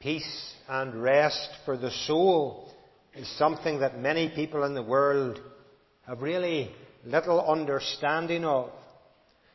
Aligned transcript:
peace 0.00 0.54
and 0.66 1.02
rest 1.02 1.50
for 1.66 1.76
the 1.76 1.90
soul 2.06 2.72
is 3.14 3.28
something 3.36 3.80
that 3.80 3.98
many 3.98 4.30
people 4.34 4.64
in 4.64 4.72
the 4.72 4.82
world 4.82 5.38
have 6.06 6.22
really 6.22 6.70
little 7.04 7.38
understanding 7.38 8.46
of. 8.46 8.70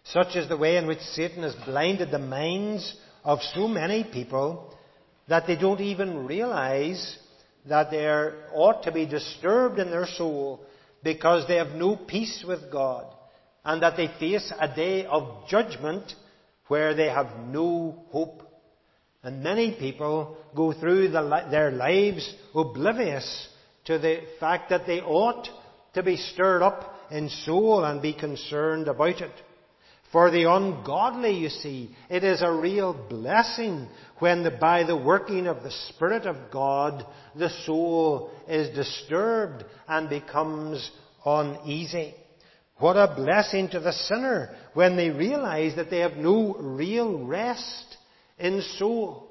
Such 0.03 0.35
is 0.35 0.47
the 0.47 0.55
way 0.55 0.77
in 0.77 0.85
which 0.85 0.99
Satan 0.99 1.41
has 1.41 1.55
blinded 1.65 2.11
the 2.11 2.19
minds 2.19 2.95
of 3.23 3.39
so 3.55 3.67
many 3.67 4.03
people 4.03 4.71
that 5.27 5.47
they 5.47 5.55
don't 5.55 5.81
even 5.81 6.27
realize 6.27 7.17
that 7.67 7.89
they 7.89 8.05
ought 8.05 8.83
to 8.83 8.91
be 8.91 9.07
disturbed 9.07 9.79
in 9.79 9.89
their 9.89 10.05
soul 10.05 10.63
because 11.03 11.47
they 11.47 11.55
have 11.55 11.73
no 11.73 11.95
peace 11.95 12.45
with 12.47 12.71
God 12.71 13.11
and 13.63 13.81
that 13.81 13.97
they 13.97 14.11
face 14.19 14.53
a 14.59 14.67
day 14.67 15.07
of 15.07 15.47
judgment 15.49 16.13
where 16.67 16.93
they 16.93 17.09
have 17.09 17.31
no 17.47 18.05
hope. 18.11 18.43
And 19.25 19.41
many 19.43 19.71
people 19.71 20.37
go 20.55 20.71
through 20.71 21.07
the, 21.07 21.47
their 21.49 21.71
lives 21.71 22.31
oblivious 22.53 23.47
to 23.85 23.97
the 23.97 24.19
fact 24.39 24.69
that 24.69 24.85
they 24.85 25.01
ought 25.01 25.49
to 25.95 26.03
be 26.03 26.15
stirred 26.15 26.61
up 26.61 26.93
in 27.09 27.29
soul 27.29 27.83
and 27.83 28.03
be 28.03 28.13
concerned 28.13 28.87
about 28.87 29.21
it. 29.21 29.31
For 30.11 30.29
the 30.29 30.43
ungodly, 30.43 31.31
you 31.31 31.49
see, 31.49 31.95
it 32.07 32.23
is 32.23 32.43
a 32.43 32.51
real 32.51 32.93
blessing 32.93 33.87
when 34.19 34.43
the, 34.43 34.51
by 34.51 34.83
the 34.83 34.95
working 34.95 35.47
of 35.47 35.63
the 35.63 35.71
Spirit 35.89 36.27
of 36.27 36.51
God, 36.51 37.03
the 37.35 37.49
soul 37.65 38.29
is 38.47 38.75
disturbed 38.75 39.65
and 39.87 40.07
becomes 40.07 40.91
uneasy. 41.25 42.13
What 42.77 42.95
a 42.95 43.15
blessing 43.15 43.69
to 43.69 43.79
the 43.79 43.91
sinner 43.91 44.55
when 44.75 44.97
they 44.97 45.09
realize 45.09 45.75
that 45.77 45.89
they 45.89 46.01
have 46.01 46.15
no 46.15 46.53
real 46.59 47.25
rest 47.25 47.97
in 48.37 48.61
soul 48.77 49.29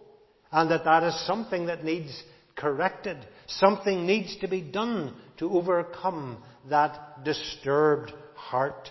and 0.52 0.70
that 0.70 0.84
that 0.84 1.02
is 1.02 1.26
something 1.26 1.66
that 1.66 1.84
needs 1.84 2.22
corrected. 2.56 3.16
Something 3.46 4.06
needs 4.06 4.36
to 4.40 4.48
be 4.48 4.60
done 4.60 5.14
to 5.38 5.50
overcome 5.50 6.42
that 6.70 7.24
disturbed 7.24 8.12
heart. 8.34 8.88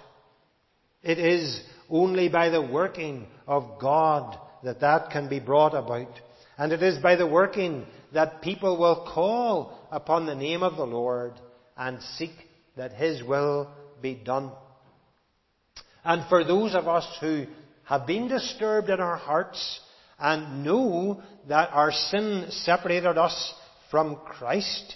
It 1.01 1.19
is 1.19 1.61
only 1.89 2.29
by 2.29 2.49
the 2.49 2.61
working 2.61 3.27
of 3.47 3.79
God 3.79 4.37
that 4.63 4.81
that 4.81 5.09
can 5.11 5.29
be 5.29 5.39
brought 5.39 5.73
about. 5.73 6.19
And 6.57 6.71
it 6.71 6.83
is 6.83 7.01
by 7.01 7.15
the 7.15 7.27
working 7.27 7.85
that 8.13 8.41
people 8.41 8.77
will 8.77 9.09
call 9.13 9.87
upon 9.91 10.25
the 10.25 10.35
name 10.35 10.63
of 10.63 10.77
the 10.77 10.85
Lord 10.85 11.33
and 11.75 12.01
seek 12.17 12.33
that 12.77 12.93
His 12.93 13.23
will 13.23 13.69
be 14.01 14.15
done. 14.15 14.51
And 16.03 16.27
for 16.29 16.43
those 16.43 16.75
of 16.75 16.87
us 16.87 17.07
who 17.21 17.45
have 17.85 18.05
been 18.05 18.27
disturbed 18.27 18.89
in 18.89 18.99
our 18.99 19.17
hearts 19.17 19.79
and 20.19 20.63
know 20.63 21.21
that 21.47 21.69
our 21.71 21.91
sin 21.91 22.47
separated 22.49 23.17
us 23.17 23.53
from 23.91 24.17
Christ, 24.25 24.95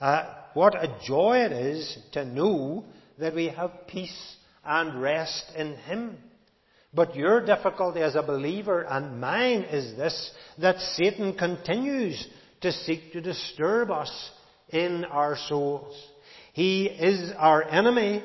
uh, 0.00 0.24
what 0.54 0.74
a 0.74 0.98
joy 1.06 1.38
it 1.38 1.52
is 1.52 1.98
to 2.12 2.24
know 2.24 2.84
that 3.18 3.34
we 3.34 3.48
have 3.48 3.86
peace 3.86 4.36
and 4.64 5.00
rest 5.00 5.44
in 5.56 5.74
Him. 5.76 6.18
But 6.92 7.14
your 7.14 7.44
difficulty 7.44 8.00
as 8.00 8.14
a 8.14 8.22
believer 8.22 8.82
and 8.82 9.20
mine 9.20 9.62
is 9.62 9.96
this, 9.96 10.30
that 10.58 10.78
Satan 10.78 11.34
continues 11.34 12.26
to 12.62 12.72
seek 12.72 13.12
to 13.12 13.20
disturb 13.20 13.90
us 13.90 14.30
in 14.70 15.04
our 15.04 15.36
souls. 15.36 15.94
He 16.52 16.86
is 16.86 17.32
our 17.36 17.62
enemy 17.62 18.22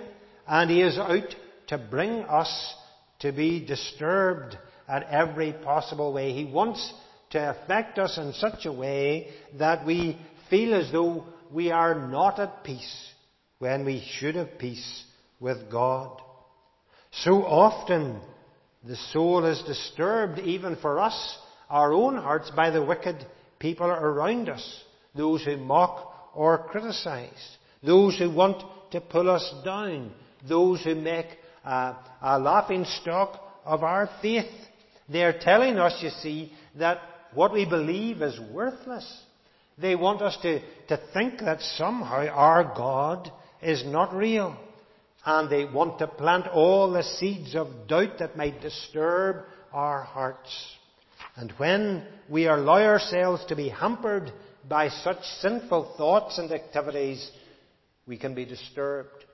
and 0.47 0.69
he 0.69 0.81
is 0.81 0.97
out 0.97 1.35
to 1.67 1.77
bring 1.77 2.23
us 2.23 2.73
to 3.19 3.31
be 3.31 3.65
disturbed 3.65 4.57
at 4.91 5.03
every 5.09 5.53
possible 5.53 6.11
way. 6.11 6.33
He 6.33 6.43
wants 6.43 6.93
to 7.29 7.51
affect 7.51 7.97
us 7.97 8.17
in 8.17 8.33
such 8.33 8.65
a 8.65 8.73
way 8.73 9.29
that 9.57 9.85
we 9.85 10.19
feel 10.49 10.75
as 10.75 10.91
though 10.91 11.23
we 11.49 11.71
are 11.71 12.07
not 12.09 12.39
at 12.39 12.65
peace 12.65 13.09
when 13.59 13.85
we 13.85 14.05
should 14.17 14.35
have 14.35 14.59
peace 14.59 15.05
with 15.39 15.71
God. 15.71 16.21
So 17.11 17.43
often 17.43 18.19
the 18.83 18.97
soul 19.13 19.45
is 19.45 19.61
disturbed 19.61 20.39
even 20.39 20.75
for 20.75 20.99
us, 20.99 21.37
our 21.69 21.93
own 21.93 22.17
hearts, 22.17 22.51
by 22.51 22.69
the 22.69 22.83
wicked 22.83 23.25
people 23.59 23.87
around 23.87 24.49
us. 24.49 24.83
Those 25.15 25.45
who 25.45 25.55
mock 25.55 26.31
or 26.35 26.67
criticize. 26.69 27.57
Those 27.81 28.17
who 28.17 28.29
want 28.29 28.63
to 28.91 28.99
pull 28.99 29.29
us 29.29 29.53
down. 29.63 30.11
Those 30.47 30.83
who 30.83 30.95
make 30.95 31.27
a, 31.63 31.95
a 32.21 32.39
laughing 32.39 32.85
stock 33.01 33.39
of 33.63 33.83
our 33.83 34.09
faith. 34.21 34.51
They're 35.11 35.37
telling 35.39 35.77
us, 35.77 36.01
you 36.01 36.09
see, 36.09 36.53
that 36.75 36.99
what 37.33 37.53
we 37.53 37.65
believe 37.65 38.21
is 38.21 38.39
worthless. 38.51 39.05
They 39.77 39.95
want 39.95 40.21
us 40.21 40.37
to, 40.41 40.61
to 40.87 40.99
think 41.13 41.39
that 41.39 41.61
somehow 41.61 42.27
our 42.27 42.63
God 42.63 43.31
is 43.61 43.83
not 43.85 44.13
real 44.13 44.57
and 45.25 45.49
they 45.49 45.65
want 45.65 45.99
to 45.99 46.07
plant 46.07 46.47
all 46.47 46.91
the 46.91 47.03
seeds 47.03 47.55
of 47.55 47.87
doubt 47.87 48.19
that 48.19 48.37
might 48.37 48.61
disturb 48.61 49.45
our 49.71 50.01
hearts. 50.01 50.49
And 51.35 51.51
when 51.57 52.05
we 52.29 52.47
allow 52.47 52.81
ourselves 52.83 53.45
to 53.45 53.55
be 53.55 53.69
hampered 53.69 54.31
by 54.67 54.89
such 54.89 55.23
sinful 55.41 55.95
thoughts 55.97 56.37
and 56.37 56.51
activities, 56.51 57.29
we 58.07 58.17
can 58.17 58.33
be 58.33 58.45
disturbed. 58.45 59.25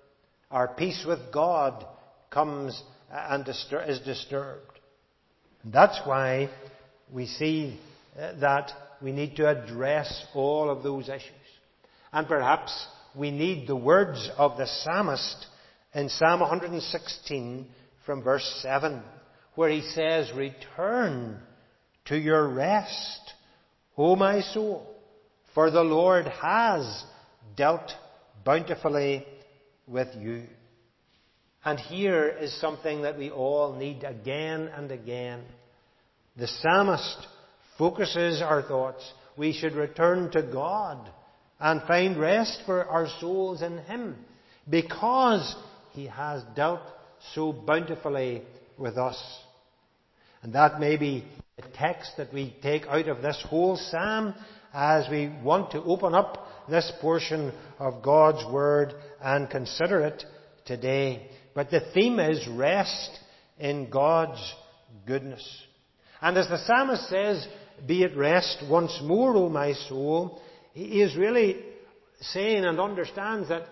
Our 0.52 0.68
peace 0.68 1.04
with 1.08 1.32
God 1.34 1.86
comes 2.30 2.82
and 3.12 3.48
is 3.48 4.00
disturbed. 4.06 4.77
And 5.64 5.74
that's 5.74 6.00
why 6.06 6.50
we 7.12 7.26
see 7.26 7.80
uh, 8.20 8.40
that 8.40 8.72
we 9.02 9.12
need 9.12 9.36
to 9.38 9.48
address 9.48 10.26
all 10.34 10.70
of 10.70 10.84
those 10.84 11.10
issues. 11.10 11.32
And 12.12 12.28
perhaps 12.28 12.88
we 13.16 13.32
need 13.32 13.68
the 13.68 13.76
words 13.76 14.30
of 14.38 14.58
the 14.58 14.68
psalmist 14.68 15.46
in 15.94 16.10
Psalm 16.10 16.40
116 16.40 17.68
from 18.06 18.24
verse 18.24 18.60
7, 18.62 19.02
where 19.56 19.70
he 19.70 19.82
says, 19.82 20.32
Return 20.36 21.40
to 22.06 22.18
your 22.18 22.48
rest, 22.48 23.34
O 23.98 24.16
my 24.16 24.42
soul, 24.42 24.88
for 25.54 25.72
the 25.72 25.84
Lord 25.84 26.28
has 26.28 27.04
dealt 27.56 27.92
bountifully 28.46 29.26
with 29.88 30.10
you. 30.18 30.44
And 31.68 31.82
here 31.82 32.30
is 32.30 32.62
something 32.62 33.02
that 33.02 33.18
we 33.18 33.30
all 33.30 33.74
need 33.74 34.06
again 34.06 34.70
and 34.74 34.90
again. 34.90 35.42
The 36.38 36.48
psalmist 36.48 37.28
focuses 37.78 38.42
our 38.42 38.62
thoughts. 38.62 39.04
We 39.36 39.52
should 39.52 39.74
return 39.74 40.32
to 40.32 40.44
God 40.44 41.12
and 41.60 41.82
find 41.82 42.18
rest 42.18 42.62
for 42.66 42.86
our 42.86 43.10
souls 43.20 43.62
in 43.62 43.80
Him 43.80 44.16
because 44.70 45.58
he 45.92 46.06
has 46.06 46.42
dealt 46.56 46.80
so 47.34 47.52
bountifully 47.52 48.44
with 48.78 48.98
us. 48.98 49.22
And 50.44 50.54
that 50.54 50.80
may 50.80 50.96
be 50.96 51.26
the 51.58 51.68
text 51.76 52.14
that 52.16 52.34
we 52.34 52.56
take 52.64 52.88
out 52.88 53.10
of 53.10 53.22
this 53.22 53.44
whole 53.50 53.76
psalm 53.76 54.36
as 54.74 55.10
we 55.12 55.36
want 55.44 55.72
to 55.72 55.84
open 55.84 56.16
up 56.16 56.48
this 56.70 56.90
portion 57.02 57.52
of 57.78 58.02
God's 58.02 58.50
Word 58.50 58.94
and 59.22 59.50
consider 59.50 60.06
it 60.06 60.24
today. 60.64 61.30
But 61.58 61.72
the 61.72 61.80
theme 61.92 62.20
is 62.20 62.48
rest 62.48 63.18
in 63.58 63.90
God's 63.90 64.54
goodness. 65.08 65.44
And 66.22 66.38
as 66.38 66.48
the 66.48 66.60
psalmist 66.60 67.10
says, 67.10 67.48
be 67.84 68.04
at 68.04 68.16
rest 68.16 68.64
once 68.70 68.96
more, 69.02 69.36
O 69.36 69.50
my 69.50 69.74
soul, 69.74 70.40
he 70.74 71.02
is 71.02 71.16
really 71.16 71.58
saying 72.22 72.64
and 72.64 72.80
understands 72.80 73.50
that 73.50 73.64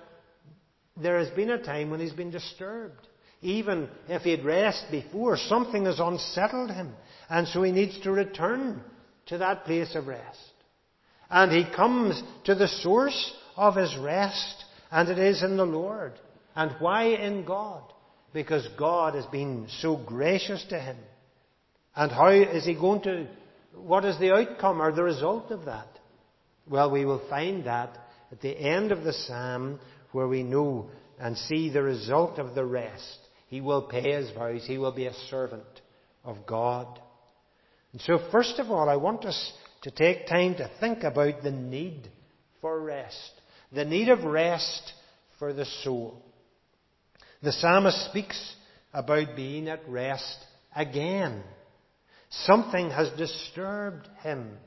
there 0.98 1.20
has 1.20 1.30
been 1.30 1.52
a 1.52 1.62
time 1.62 1.92
when 1.92 2.00
he's 2.00 2.12
been 2.12 2.32
disturbed. 2.32 3.08
Even 3.44 3.88
if 4.08 4.24
he 4.24 4.32
had 4.32 4.44
rest 4.44 4.86
before, 4.90 5.38
something 5.38 5.86
has 5.86 6.00
unsettled 6.00 6.72
him. 6.72 6.92
And 7.30 7.48
so 7.48 7.62
he 7.62 7.72
needs 7.72 8.00
to 8.00 8.12
return 8.12 8.82
to 9.28 9.38
that 9.38 9.66
place 9.66 9.94
of 9.94 10.08
rest. 10.08 10.54
And 11.30 11.52
he 11.52 11.72
comes 11.72 12.20
to 12.46 12.56
the 12.56 12.68
source 12.68 13.32
of 13.56 13.76
his 13.76 13.96
rest, 13.96 14.66
and 14.90 15.08
it 15.08 15.20
is 15.20 15.44
in 15.44 15.56
the 15.56 15.68
Lord. 15.68 16.14
And 16.56 16.72
why 16.80 17.06
in 17.06 17.46
God? 17.46 17.84
Because 18.34 18.68
God 18.78 19.16
has 19.16 19.26
been 19.28 19.68
so 19.80 19.98
gracious 19.98 20.64
to 20.70 20.80
him. 20.80 20.98
And 21.96 22.12
how 22.12 22.30
is 22.30 22.66
he 22.66 22.76
going 22.76 23.02
to, 23.04 23.28
what 23.76 24.06
is 24.06 24.20
the 24.20 24.34
outcome 24.34 24.82
or 24.82 24.92
the 24.92 25.04
result 25.04 25.52
of 25.52 25.66
that? 25.66 25.88
Well, 26.70 26.92
we 26.92 27.06
will 27.06 27.22
find 27.30 27.66
that 27.66 27.98
at 28.32 28.42
the 28.42 28.58
end 28.58 28.92
of 28.92 29.04
the 29.04 29.14
psalm 29.14 29.80
where 30.12 30.28
we 30.28 30.44
know 30.44 30.90
and 31.20 31.38
see 31.38 31.70
the 31.70 31.84
result 31.84 32.40
of 32.40 32.56
the 32.56 32.66
rest. 32.66 33.20
He 33.48 33.62
will 33.62 33.84
pay 33.84 34.14
his 34.14 34.32
vows. 34.32 34.66
He 34.66 34.78
will 34.78 34.92
be 34.92 35.06
a 35.06 35.14
servant 35.30 35.64
of 36.24 36.46
God. 36.46 37.00
And 37.94 38.02
so, 38.02 38.20
first 38.32 38.60
of 38.60 38.72
all, 38.72 38.90
I 38.90 38.98
want 38.98 39.24
us 39.24 39.54
to 39.84 39.92
take 39.92 40.28
time 40.28 40.56
to 40.56 40.70
think 40.80 41.04
about 41.04 41.44
the 41.44 41.52
need 41.52 42.10
for 42.60 42.80
rest. 42.82 43.32
The 43.72 43.86
need 43.86 44.10
of 44.10 44.24
rest 44.24 44.94
for 45.40 45.54
the 45.54 45.66
soul. 45.84 46.25
The 47.46 47.52
psalmist 47.52 48.06
speaks 48.06 48.56
about 48.92 49.36
being 49.36 49.68
at 49.68 49.88
rest 49.88 50.36
again. 50.76 51.44
Something 52.30 52.90
has 52.90 53.08
disturbed 53.20 54.10
him. 54.24 54.58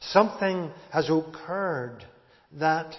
Something 0.00 0.70
has 0.90 1.10
occurred 1.10 2.06
that 2.52 2.96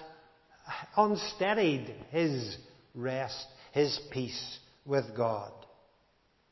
unsteadied 0.95 1.91
his 2.11 2.55
rest, 2.93 3.47
his 3.71 3.99
peace 4.11 4.59
with 4.85 5.05
God. 5.17 5.53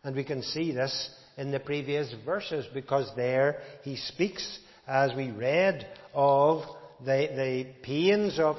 And 0.03 0.15
we 0.15 0.23
can 0.23 0.41
see 0.41 0.71
this 0.71 1.11
in 1.37 1.51
the 1.51 1.59
previous 1.59 2.11
verses 2.25 2.65
because 2.73 3.07
there 3.15 3.61
he 3.83 3.97
speaks, 3.97 4.57
as 4.87 5.13
we 5.15 5.29
read, 5.29 5.85
of 6.11 6.63
the, 7.05 7.29
the 7.35 7.67
pains 7.83 8.39
of 8.39 8.55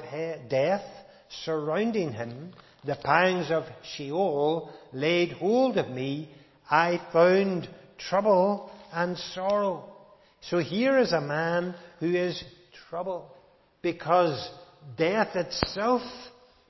death 0.49 0.85
surrounding 1.43 2.13
him, 2.13 2.53
the 2.85 2.97
pangs 3.03 3.51
of 3.51 3.63
Sheol 3.95 4.71
laid 4.93 5.33
hold 5.33 5.77
of 5.77 5.89
me. 5.89 6.29
I 6.69 7.01
found 7.11 7.67
trouble 7.97 8.71
and 8.91 9.17
sorrow. 9.17 9.85
So 10.41 10.59
here 10.59 10.97
is 10.97 11.11
a 11.11 11.21
man 11.21 11.75
who 11.99 12.15
is 12.15 12.41
troubled 12.89 13.29
because 13.81 14.49
death 14.97 15.35
itself 15.35 16.01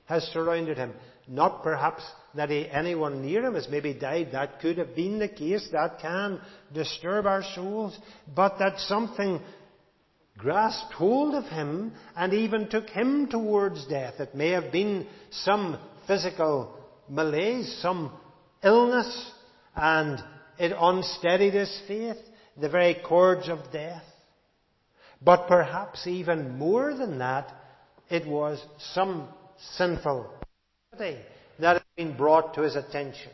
has 0.06 0.24
surrounded 0.24 0.76
him. 0.76 0.92
Not 1.28 1.62
perhaps 1.62 2.02
that 2.34 2.50
he, 2.50 2.68
anyone 2.68 3.22
near 3.22 3.44
him 3.44 3.54
has 3.54 3.68
maybe 3.70 3.94
died. 3.94 4.30
That 4.32 4.60
could 4.60 4.78
have 4.78 4.96
been 4.96 5.20
the 5.20 5.28
case. 5.28 5.68
That 5.70 6.00
can 6.00 6.40
disturb 6.74 7.26
our 7.26 7.44
souls. 7.54 7.96
But 8.34 8.58
that 8.58 8.80
something 8.80 9.40
grasped 10.36 10.92
hold 10.94 11.34
of 11.34 11.44
him 11.44 11.92
and 12.16 12.32
even 12.32 12.68
took 12.68 12.88
him 12.88 13.28
towards 13.28 13.86
death. 13.86 14.14
It 14.18 14.34
may 14.34 14.50
have 14.50 14.72
been 14.72 15.06
some 15.30 15.78
physical 16.10 16.76
malaise, 17.08 17.78
some 17.80 18.10
illness, 18.64 19.30
and 19.76 20.18
it 20.58 20.72
unsteadied 20.76 21.54
his 21.54 21.80
faith, 21.86 22.16
the 22.60 22.68
very 22.68 22.96
cords 23.06 23.48
of 23.48 23.60
death. 23.72 24.02
But 25.22 25.46
perhaps 25.46 26.08
even 26.08 26.58
more 26.58 26.94
than 26.94 27.18
that, 27.18 27.52
it 28.08 28.26
was 28.26 28.60
some 28.92 29.28
sinful 29.76 30.28
thing 30.98 31.18
that 31.60 31.74
had 31.74 31.84
been 31.96 32.16
brought 32.16 32.54
to 32.54 32.62
his 32.62 32.74
attention. 32.74 33.30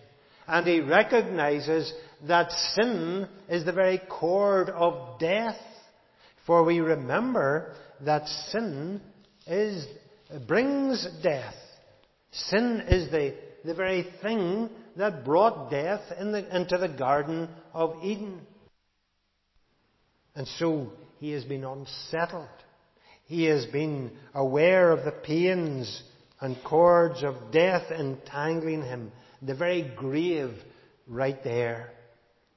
And 0.46 0.67
he 0.67 0.81
recognizes 0.81 1.90
that 2.28 2.52
sin 2.75 3.26
is 3.49 3.64
the 3.64 3.73
very 3.73 4.02
cord 4.06 4.69
of 4.69 5.19
death. 5.19 5.56
For 6.44 6.62
we 6.62 6.81
remember 6.81 7.75
that 8.02 8.28
sin 8.28 9.00
is, 9.46 9.87
brings 10.46 11.08
death. 11.23 11.55
Sin 12.32 12.82
is 12.88 13.11
the, 13.11 13.34
the 13.64 13.75
very 13.75 14.06
thing 14.23 14.70
that 14.96 15.25
brought 15.25 15.70
death 15.70 16.02
in 16.19 16.32
the, 16.32 16.56
into 16.56 16.78
the 16.78 16.88
Garden 16.88 17.49
of 17.73 17.96
Eden. 18.02 18.40
And 20.34 20.46
so 20.58 20.93
he 21.19 21.32
has 21.32 21.44
been 21.44 21.64
unsettled. 21.64 22.49
He 23.25 23.44
has 23.44 23.67
been 23.67 24.12
aware 24.34 24.90
of 24.93 25.05
the 25.05 25.12
pains 25.12 26.02
and 26.40 26.56
cords 26.64 27.23
of 27.23 27.34
death 27.50 27.90
entangling 27.90 28.82
him, 28.82 29.11
the 29.43 29.55
very 29.55 29.90
grave 29.96 30.52
right 31.06 31.43
there. 31.43 31.93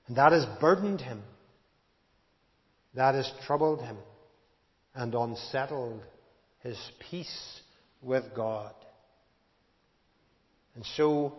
And 0.07 0.17
that 0.17 0.31
has 0.31 0.45
burdened 0.59 1.01
him. 1.01 1.21
That 2.95 3.15
has 3.15 3.31
troubled 3.45 3.81
him 3.81 3.97
and 4.93 5.13
unsettled 5.13 6.01
his 6.61 6.77
peace 7.09 7.61
with 8.01 8.23
God. 8.35 8.73
And 10.79 10.85
so, 10.95 11.33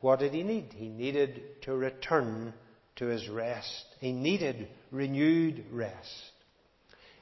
what 0.00 0.20
did 0.20 0.32
he 0.32 0.42
need? 0.42 0.72
He 0.74 0.88
needed 0.88 1.42
to 1.64 1.76
return 1.76 2.54
to 2.96 3.04
his 3.04 3.28
rest. 3.28 3.84
He 4.00 4.12
needed 4.12 4.68
renewed 4.90 5.66
rest. 5.70 6.32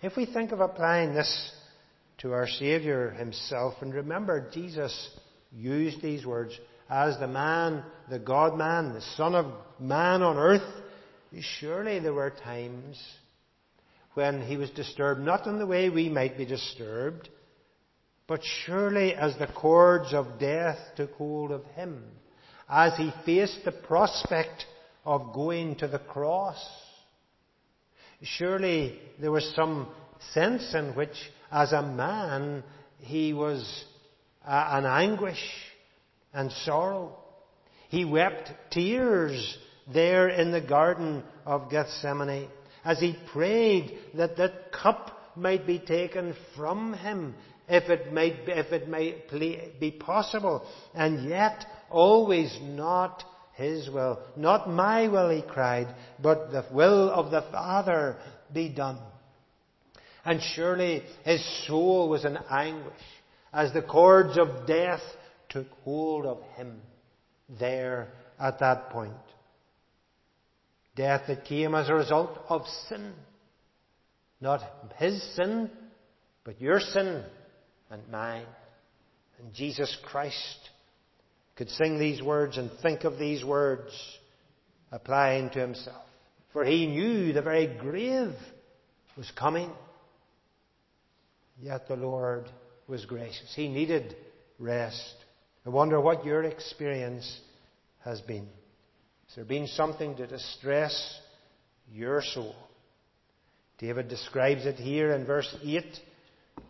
If 0.01 0.17
we 0.17 0.27
think 0.27 0.53
of 0.53 0.61
applying 0.61 1.13
this 1.13 1.51
to 2.19 2.35
our 2.35 2.47
Saviour 2.47 3.11
himself, 3.11 3.75
and 3.81 3.93
remember, 3.93 4.49
Jesus 4.55 5.11
used 5.53 6.01
these 6.01 6.25
words 6.25 6.57
as 6.89 7.19
the 7.19 7.27
man, 7.27 7.83
the 8.09 8.21
God 8.21 8.57
man, 8.57 8.95
the 8.95 9.01
Son 9.17 9.35
of 9.35 9.47
Man 9.81 10.23
on 10.23 10.37
earth, 10.37 10.63
surely 11.59 11.99
there 11.99 12.15
were 12.15 12.31
times 12.31 12.97
when 14.13 14.41
he 14.41 14.57
was 14.57 14.71
disturbed, 14.71 15.21
not 15.21 15.49
in 15.49 15.59
the 15.59 15.67
way 15.67 15.91
we 15.91 16.09
might 16.09 16.39
be 16.39 16.47
disturbed, 16.47 17.29
but 18.27 18.41
surely 18.65 19.15
as 19.15 19.37
the 19.39 19.47
cords 19.47 20.15
of 20.15 20.39
death 20.39 20.79
took 20.97 21.13
hold 21.15 21.51
of 21.51 21.65
him, 21.77 22.03
as 22.69 22.97
he 22.97 23.13
faced 23.27 23.61
the 23.65 23.73
prospect 23.73 24.65
of 25.05 25.35
going 25.35 25.77
to 25.77 25.87
the 25.87 25.99
cross. 25.99 26.65
Surely 28.23 28.99
there 29.21 29.31
was 29.31 29.53
some 29.55 29.89
sense 30.33 30.75
in 30.75 30.95
which, 30.95 31.17
as 31.53 31.73
a 31.73 31.83
man, 31.83 32.65
he 32.99 33.35
was 33.35 33.85
uh, 34.47 34.69
an 34.71 34.87
anguish 34.87 35.43
and 36.33 36.51
sorrow. 36.51 37.17
He 37.91 38.07
wept 38.07 38.51
tears 38.71 39.59
there 39.93 40.31
in 40.31 40.51
the 40.51 40.63
Garden 40.63 41.23
of 41.45 41.71
Gethsemane 41.71 42.49
as 42.85 42.99
he 42.99 43.17
prayed 43.33 43.99
that 44.15 44.39
that 44.39 44.73
cup 44.73 45.37
might 45.37 45.67
be 45.67 45.79
taken 45.79 46.35
from 46.57 46.95
him 46.95 47.35
if 47.69 47.89
it 47.89 48.13
may, 48.13 48.29
if 48.47 48.73
it 48.73 48.89
might 48.89 49.31
be 49.81 49.91
possible. 49.91 50.67
And 50.95 51.29
yet, 51.29 51.65
always 51.91 52.57
not 52.63 53.25
his 53.55 53.89
will. 53.89 54.21
Not 54.37 54.69
my 54.69 55.09
will, 55.09 55.31
he 55.31 55.43
cried, 55.43 55.95
but 56.21 56.51
the 56.51 56.65
will 56.73 57.11
of 57.11 57.31
the 57.31 57.43
Father 57.53 58.17
be 58.53 58.69
done. 58.69 58.99
And 60.25 60.41
surely 60.55 61.03
his 61.25 61.45
soul 61.67 62.09
was 62.09 62.25
in 62.25 62.39
anguish 62.51 62.93
as 63.53 63.73
the 63.73 63.83
cords 63.83 64.37
of 64.39 64.67
death 64.67 65.03
took 65.49 65.69
hold 65.85 66.27
of 66.27 66.43
him 66.57 66.81
there 67.61 68.09
at 68.41 68.59
that 68.61 68.91
point. 68.91 69.13
Death 70.97 71.23
that 71.29 71.45
came 71.45 71.75
as 71.75 71.89
a 71.89 71.95
result 71.95 72.39
of 72.49 72.63
sin. 72.89 73.13
Not 74.41 74.63
his 74.97 75.23
sin, 75.35 75.71
but 76.45 76.61
your 76.61 76.81
sin 76.81 77.25
and 77.91 78.07
mine. 78.11 78.47
And 79.39 79.53
Jesus 79.53 79.97
Christ 80.05 80.71
could 81.57 81.71
sing 81.71 81.99
these 81.99 82.23
words 82.23 82.57
and 82.57 82.71
think 82.83 83.05
of 83.05 83.19
these 83.19 83.45
words 83.45 83.93
applying 84.91 85.51
to 85.51 85.61
himself. 85.61 86.05
For 86.53 86.65
he 86.65 86.87
knew 86.87 87.33
the 87.33 87.43
very 87.43 87.67
grave 87.67 88.35
was 89.17 89.31
coming. 89.37 89.71
Yet 91.61 91.89
the 91.89 91.97
Lord 91.97 92.49
was 92.87 93.05
gracious. 93.05 93.53
He 93.55 93.69
needed 93.69 94.17
rest. 94.59 95.15
I 95.67 95.71
wonder 95.71 96.01
what 96.01 96.25
your 96.25 96.43
experience 96.45 97.41
has 98.05 98.21
been. 98.21 98.47
Has 99.27 99.37
there 99.37 99.45
been 99.45 99.67
something 99.69 100.17
to 100.17 100.27
distress 100.27 101.21
your 101.93 102.23
soul? 102.23 102.55
David 103.79 104.09
describes 104.09 104.67
it 104.67 104.77
here 104.77 105.13
in 105.13 105.27
verse 105.27 105.55
8. 105.63 105.85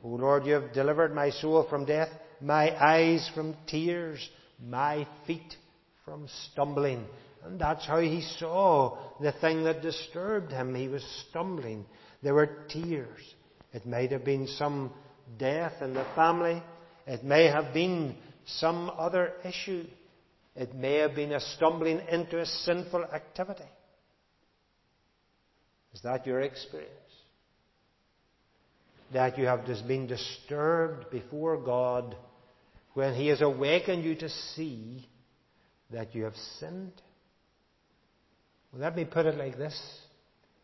O 0.03 0.09
Lord, 0.09 0.47
you 0.47 0.55
have 0.55 0.73
delivered 0.73 1.15
my 1.15 1.31
soul 1.31 1.67
from 1.69 1.85
death, 1.85 2.11
my 2.41 2.77
eyes 2.83 3.31
from 3.35 3.57
tears, 3.67 4.29
my 4.63 5.07
feet 5.27 5.57
from 6.05 6.29
stumbling. 6.51 7.05
And 7.45 7.61
that's 7.61 7.87
how 7.87 8.01
he 8.01 8.23
saw 8.39 8.99
the 9.21 9.33
thing 9.33 9.65
that 9.65 9.83
disturbed 9.83 10.51
him. 10.51 10.75
He 10.75 10.89
was 10.89 11.05
stumbling. 11.29 11.85
There 12.23 12.35
were 12.35 12.65
tears. 12.69 13.21
It 13.73 13.87
might 13.87 14.13
have 14.13 14.25
been 14.25 14.47
some 14.47 14.93
death 15.39 15.83
in 15.83 15.95
the 15.95 16.07
family. 16.15 16.63
It 17.07 17.25
may 17.25 17.47
have 17.47 17.75
been 17.75 18.17
some 18.47 18.91
other 18.97 19.33
issue. 19.45 19.85
It 20.57 20.75
may 20.75 20.97
have 20.97 21.15
been 21.15 21.33
a 21.33 21.41
stumbling 21.41 22.01
into 22.11 22.41
a 22.41 22.47
sinful 22.47 23.05
activity. 23.05 23.65
Is 25.93 26.03
that 26.03 26.27
your 26.27 26.41
experience? 26.41 26.91
That 29.13 29.39
you 29.39 29.47
have 29.47 29.67
just 29.67 29.87
been 29.87 30.07
disturbed 30.07 31.11
before 31.11 31.57
God 31.59 32.17
when 32.95 33.15
He 33.15 33.29
has 33.29 33.43
awakened 33.43 34.05
you 34.05 34.15
to 34.17 34.29
see 34.29 35.09
that 35.91 36.15
you 36.15 36.25
have 36.25 36.37
sinned? 36.59 36.93
Well, 38.73 38.83
let 38.83 38.97
me 38.97 39.05
put 39.05 39.27
it 39.27 39.37
like 39.37 39.59
this. 39.59 39.79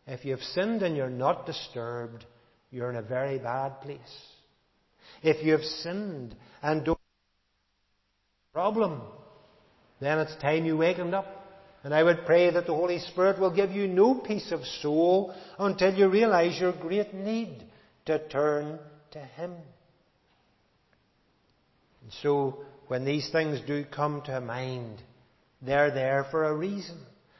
If 0.07 0.25
you 0.25 0.31
have 0.31 0.41
sinned 0.41 0.81
and 0.81 0.97
you're 0.97 1.09
not 1.09 1.45
disturbed, 1.45 2.25
you're 2.71 2.89
in 2.89 2.97
a 2.97 3.01
very 3.01 3.37
bad 3.37 3.81
place. 3.81 3.99
If 5.21 5.45
you 5.45 5.53
have 5.53 5.61
sinned 5.61 6.35
and 6.61 6.83
don't 6.83 6.99
problem, 8.53 9.01
then 9.99 10.19
it's 10.19 10.35
time 10.41 10.65
you 10.65 10.77
wakened 10.77 11.13
up. 11.13 11.27
And 11.83 11.93
I 11.93 12.03
would 12.03 12.25
pray 12.25 12.51
that 12.51 12.65
the 12.67 12.75
Holy 12.75 12.99
Spirit 12.99 13.39
will 13.39 13.55
give 13.55 13.71
you 13.71 13.87
no 13.87 14.15
peace 14.15 14.51
of 14.51 14.61
soul 14.81 15.33
until 15.57 15.93
you 15.93 16.09
realize 16.09 16.59
your 16.59 16.73
great 16.73 17.13
need 17.13 17.63
to 18.05 18.19
turn 18.29 18.79
to 19.11 19.19
Him. 19.19 19.53
And 22.01 22.11
so, 22.21 22.63
when 22.87 23.05
these 23.05 23.29
things 23.31 23.61
do 23.65 23.85
come 23.85 24.21
to 24.25 24.41
mind, 24.41 25.01
they're 25.61 25.91
there 25.91 26.25
for 26.31 26.45
a 26.45 26.55
reason. 26.55 26.97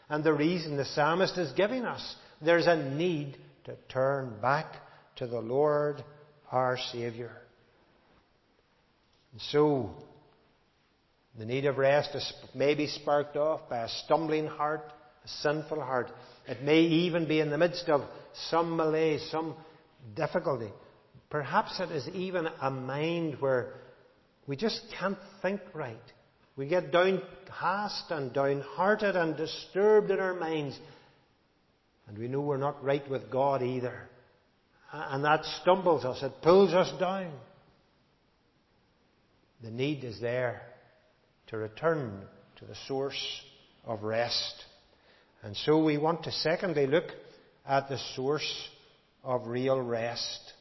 And 0.09 0.23
the 0.23 0.33
reason 0.33 0.77
the 0.77 0.85
psalmist 0.85 1.37
is 1.37 1.51
giving 1.53 1.85
us, 1.85 2.15
there's 2.41 2.67
a 2.67 2.75
need 2.75 3.37
to 3.65 3.75
turn 3.89 4.35
back 4.41 4.75
to 5.17 5.27
the 5.27 5.39
Lord 5.39 6.03
our 6.51 6.77
Saviour. 6.91 7.31
And 9.31 9.41
so, 9.41 9.91
the 11.37 11.45
need 11.45 11.65
of 11.65 11.77
rest 11.77 12.13
is 12.13 12.33
maybe 12.53 12.87
sparked 12.87 13.37
off 13.37 13.69
by 13.69 13.83
a 13.83 13.89
stumbling 14.03 14.47
heart, 14.47 14.91
a 15.23 15.27
sinful 15.27 15.81
heart. 15.81 16.11
It 16.47 16.61
may 16.61 16.81
even 16.81 17.27
be 17.27 17.39
in 17.39 17.49
the 17.49 17.57
midst 17.57 17.87
of 17.87 18.01
some 18.49 18.75
malaise, 18.75 19.25
some 19.31 19.55
difficulty. 20.15 20.71
Perhaps 21.29 21.79
it 21.79 21.91
is 21.91 22.07
even 22.09 22.47
a 22.61 22.69
mind 22.69 23.37
where 23.39 23.73
we 24.47 24.55
just 24.55 24.81
can't 24.99 25.17
think 25.41 25.61
right. 25.73 25.95
We 26.57 26.67
get 26.67 26.91
downcast 26.91 28.11
and 28.11 28.33
downhearted 28.33 29.15
and 29.15 29.37
disturbed 29.37 30.11
in 30.11 30.19
our 30.19 30.33
minds. 30.33 30.77
And 32.07 32.17
we 32.17 32.27
know 32.27 32.41
we're 32.41 32.57
not 32.57 32.83
right 32.83 33.07
with 33.09 33.31
God 33.31 33.63
either. 33.63 34.09
And 34.91 35.23
that 35.23 35.45
stumbles 35.61 36.03
us, 36.03 36.21
it 36.21 36.33
pulls 36.41 36.73
us 36.73 36.91
down. 36.99 37.31
The 39.63 39.71
need 39.71 40.03
is 40.03 40.19
there 40.19 40.63
to 41.47 41.57
return 41.57 42.23
to 42.57 42.65
the 42.65 42.75
source 42.87 43.41
of 43.85 44.03
rest. 44.03 44.65
And 45.43 45.55
so 45.55 45.83
we 45.83 45.97
want 45.97 46.23
to 46.23 46.31
secondly 46.31 46.87
look 46.87 47.05
at 47.65 47.87
the 47.89 47.97
source 48.15 48.69
of 49.23 49.47
real 49.47 49.79
rest. 49.79 50.53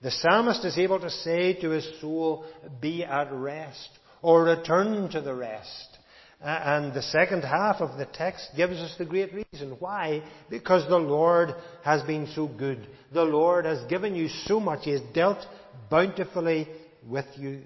The 0.00 0.10
psalmist 0.10 0.64
is 0.64 0.78
able 0.78 1.00
to 1.00 1.10
say 1.10 1.54
to 1.60 1.70
his 1.70 1.88
soul, 2.00 2.44
be 2.80 3.04
at 3.04 3.32
rest, 3.32 3.88
or 4.22 4.44
return 4.44 5.10
to 5.10 5.20
the 5.20 5.34
rest. 5.34 5.98
And 6.40 6.94
the 6.94 7.02
second 7.02 7.42
half 7.42 7.80
of 7.80 7.98
the 7.98 8.06
text 8.06 8.50
gives 8.56 8.78
us 8.78 8.94
the 8.96 9.04
great 9.04 9.32
reason. 9.34 9.76
Why? 9.80 10.22
Because 10.48 10.88
the 10.88 10.96
Lord 10.96 11.52
has 11.82 12.02
been 12.02 12.28
so 12.34 12.46
good. 12.46 12.86
The 13.12 13.24
Lord 13.24 13.64
has 13.64 13.84
given 13.88 14.14
you 14.14 14.28
so 14.28 14.60
much. 14.60 14.84
He 14.84 14.92
has 14.92 15.00
dealt 15.12 15.44
bountifully 15.90 16.68
with 17.08 17.26
you. 17.36 17.62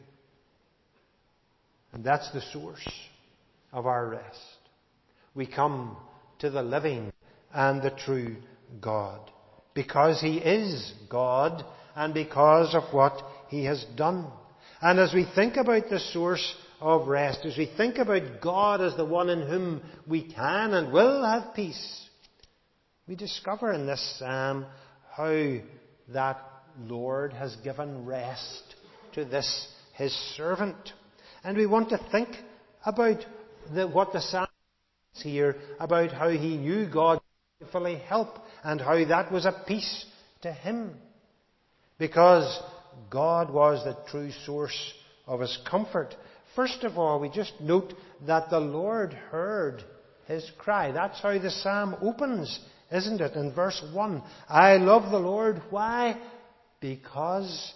And 1.92 2.02
that's 2.02 2.32
the 2.32 2.40
source 2.52 2.88
of 3.74 3.86
our 3.86 4.06
rest. 4.08 4.38
We 5.34 5.46
come 5.46 5.98
to 6.38 6.48
the 6.48 6.62
living 6.62 7.12
and 7.52 7.82
the 7.82 7.90
true 7.90 8.36
God. 8.80 9.20
Because 9.74 10.20
He 10.20 10.38
is 10.38 10.92
God 11.08 11.64
and 11.96 12.14
because 12.14 12.74
of 12.74 12.92
what 12.92 13.20
He 13.48 13.64
has 13.64 13.84
done. 13.96 14.26
And 14.80 14.98
as 14.98 15.14
we 15.14 15.26
think 15.34 15.56
about 15.56 15.88
the 15.88 16.00
source 16.00 16.54
of 16.80 17.06
rest, 17.06 17.44
as 17.44 17.56
we 17.56 17.70
think 17.76 17.98
about 17.98 18.40
God 18.40 18.80
as 18.80 18.96
the 18.96 19.04
one 19.04 19.30
in 19.30 19.42
whom 19.42 19.82
we 20.06 20.22
can 20.22 20.74
and 20.74 20.92
will 20.92 21.24
have 21.24 21.54
peace, 21.54 22.08
we 23.06 23.14
discover 23.14 23.72
in 23.72 23.86
this 23.86 24.18
psalm 24.18 24.66
how 25.12 25.56
that 26.08 26.40
Lord 26.80 27.32
has 27.32 27.54
given 27.56 28.04
rest 28.06 28.74
to 29.14 29.24
this 29.24 29.68
His 29.94 30.12
servant. 30.36 30.92
And 31.44 31.56
we 31.56 31.66
want 31.66 31.90
to 31.90 31.98
think 32.10 32.30
about 32.84 33.24
the, 33.74 33.86
what 33.86 34.12
the 34.12 34.20
psalm 34.20 34.46
says 35.14 35.22
here 35.22 35.56
about 35.78 36.10
how 36.12 36.28
he 36.28 36.56
knew 36.56 36.88
God 36.88 37.20
to 37.60 37.66
fully 37.66 37.96
help 37.96 38.38
and 38.62 38.80
how 38.80 39.04
that 39.04 39.32
was 39.32 39.44
a 39.44 39.64
peace 39.66 40.06
to 40.42 40.52
him. 40.52 40.94
Because 41.98 42.60
God 43.10 43.52
was 43.52 43.84
the 43.84 43.96
true 44.10 44.30
source 44.44 44.94
of 45.26 45.40
his 45.40 45.58
comfort. 45.68 46.14
First 46.56 46.84
of 46.84 46.98
all, 46.98 47.20
we 47.20 47.28
just 47.28 47.52
note 47.60 47.94
that 48.26 48.50
the 48.50 48.60
Lord 48.60 49.12
heard 49.12 49.82
his 50.26 50.50
cry. 50.58 50.92
That's 50.92 51.20
how 51.20 51.38
the 51.38 51.50
psalm 51.50 51.96
opens, 52.02 52.60
isn't 52.90 53.20
it? 53.20 53.34
In 53.34 53.54
verse 53.54 53.82
1. 53.92 54.22
I 54.48 54.76
love 54.76 55.10
the 55.10 55.18
Lord. 55.18 55.62
Why? 55.70 56.20
Because 56.80 57.72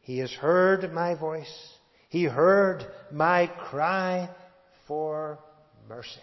he 0.00 0.18
has 0.18 0.32
heard 0.32 0.92
my 0.92 1.14
voice. 1.14 1.52
He 2.08 2.24
heard 2.24 2.86
my 3.12 3.46
cry 3.46 4.30
for 4.86 5.38
mercy. 5.88 6.20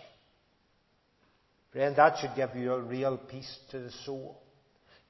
Friend, 1.75 1.93
that 1.97 2.19
should 2.19 2.35
give 2.37 2.55
you 2.55 2.71
a 2.71 2.79
real 2.79 3.17
peace 3.17 3.53
to 3.71 3.79
the 3.79 3.91
soul. 4.05 4.41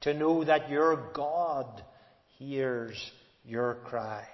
To 0.00 0.12
know 0.12 0.42
that 0.42 0.68
your 0.68 1.12
God 1.14 1.80
hears 2.38 3.00
your 3.44 3.76
cry. 3.84 4.26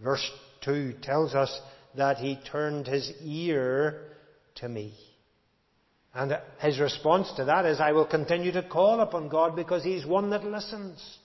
Verse 0.00 0.28
2 0.64 0.94
tells 1.00 1.36
us 1.36 1.56
that 1.96 2.16
he 2.16 2.40
turned 2.50 2.88
his 2.88 3.12
ear 3.22 4.16
to 4.56 4.68
me. 4.68 4.94
And 6.12 6.36
his 6.58 6.80
response 6.80 7.32
to 7.36 7.44
that 7.44 7.66
is, 7.66 7.78
I 7.78 7.92
will 7.92 8.06
continue 8.06 8.50
to 8.50 8.64
call 8.64 8.98
upon 8.98 9.28
God 9.28 9.54
because 9.54 9.84
he's 9.84 10.04
one 10.04 10.30
that 10.30 10.42
listens. 10.42 11.18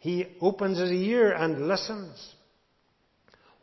He 0.00 0.28
opens 0.40 0.78
his 0.78 0.92
ear 0.92 1.30
and 1.30 1.68
listens. 1.68 2.34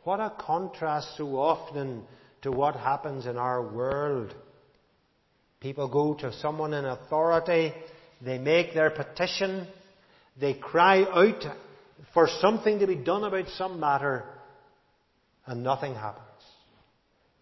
What 0.04 0.20
a 0.20 0.32
contrast 0.38 1.16
so 1.16 1.36
often 1.36 2.04
to 2.42 2.52
what 2.52 2.76
happens 2.76 3.26
in 3.26 3.36
our 3.36 3.60
world. 3.60 4.32
People 5.60 5.88
go 5.88 6.14
to 6.14 6.32
someone 6.32 6.72
in 6.72 6.86
authority, 6.86 7.74
they 8.22 8.38
make 8.38 8.72
their 8.72 8.90
petition, 8.90 9.66
they 10.38 10.54
cry 10.54 11.02
out 11.02 11.44
for 12.14 12.28
something 12.40 12.78
to 12.78 12.86
be 12.86 12.96
done 12.96 13.24
about 13.24 13.46
some 13.56 13.78
matter, 13.78 14.24
and 15.46 15.62
nothing 15.62 15.94
happens. 15.94 16.26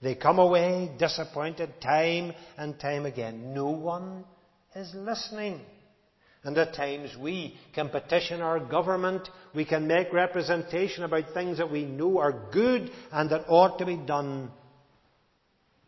They 0.03 0.15
come 0.15 0.39
away 0.39 0.91
disappointed 0.99 1.81
time 1.81 2.33
and 2.57 2.79
time 2.79 3.07
again. 3.07 3.55
No 3.55 3.71
one 3.71 4.25
is 4.75 4.93
listening. 4.95 5.61
And 6.45 6.57
at 6.57 6.75
times 6.75 7.17
we 7.21 7.57
can 7.75 7.89
petition 7.89 8.41
our 8.41 8.61
government, 8.61 9.29
we 9.55 9.65
can 9.65 9.89
make 9.89 10.13
representation 10.13 11.03
about 11.03 11.35
things 11.35 11.59
that 11.59 11.71
we 11.71 11.85
know 11.85 12.19
are 12.19 12.49
good 12.53 12.91
and 13.13 13.31
that 13.31 13.47
ought 13.49 13.79
to 13.79 13.87
be 13.87 13.97
done. 13.97 14.51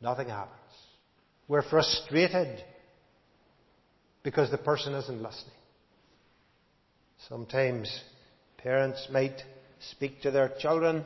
Nothing 0.01 0.29
happens. 0.29 0.60
We're 1.51 1.69
frustrated 1.69 2.63
because 4.23 4.53
the 4.53 4.59
person 4.59 4.95
isn't 4.95 5.21
listening. 5.21 5.53
Sometimes 7.29 7.93
parents 8.59 9.09
might 9.11 9.43
speak 9.91 10.23
to 10.23 10.31
their 10.31 10.53
children. 10.61 11.05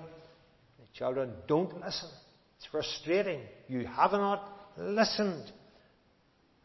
The 0.79 0.99
children 0.99 1.33
don't 1.49 1.75
listen. 1.81 2.11
It's 2.59 2.67
frustrating. 2.71 3.41
You 3.69 3.87
have 3.87 4.13
not 4.13 4.47
listened. 4.77 5.51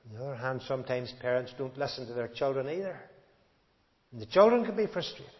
On 0.09 0.13
the 0.13 0.25
other 0.25 0.35
hand, 0.35 0.61
sometimes 0.67 1.13
parents 1.21 1.53
don't 1.57 1.77
listen 1.77 2.05
to 2.07 2.13
their 2.13 2.27
children 2.27 2.67
either. 2.67 2.99
And 4.11 4.21
the 4.21 4.25
children 4.25 4.65
can 4.65 4.75
be 4.75 4.87
frustrated. 4.87 5.33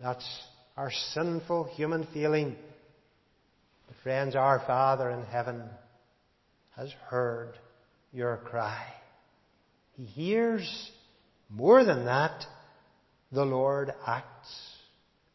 That's 0.00 0.42
our 0.76 0.92
sinful 1.12 1.72
human 1.74 2.06
feeling. 2.14 2.54
But 3.88 3.96
friends, 4.04 4.36
our 4.36 4.60
Father 4.64 5.10
in 5.10 5.24
heaven 5.24 5.64
has 6.76 6.92
heard 7.08 7.58
your 8.12 8.38
cry. 8.38 8.86
He 9.96 10.04
hears 10.04 10.90
more 11.50 11.84
than 11.84 12.06
that. 12.06 12.44
The 13.30 13.44
Lord 13.44 13.92
acts 14.06 14.76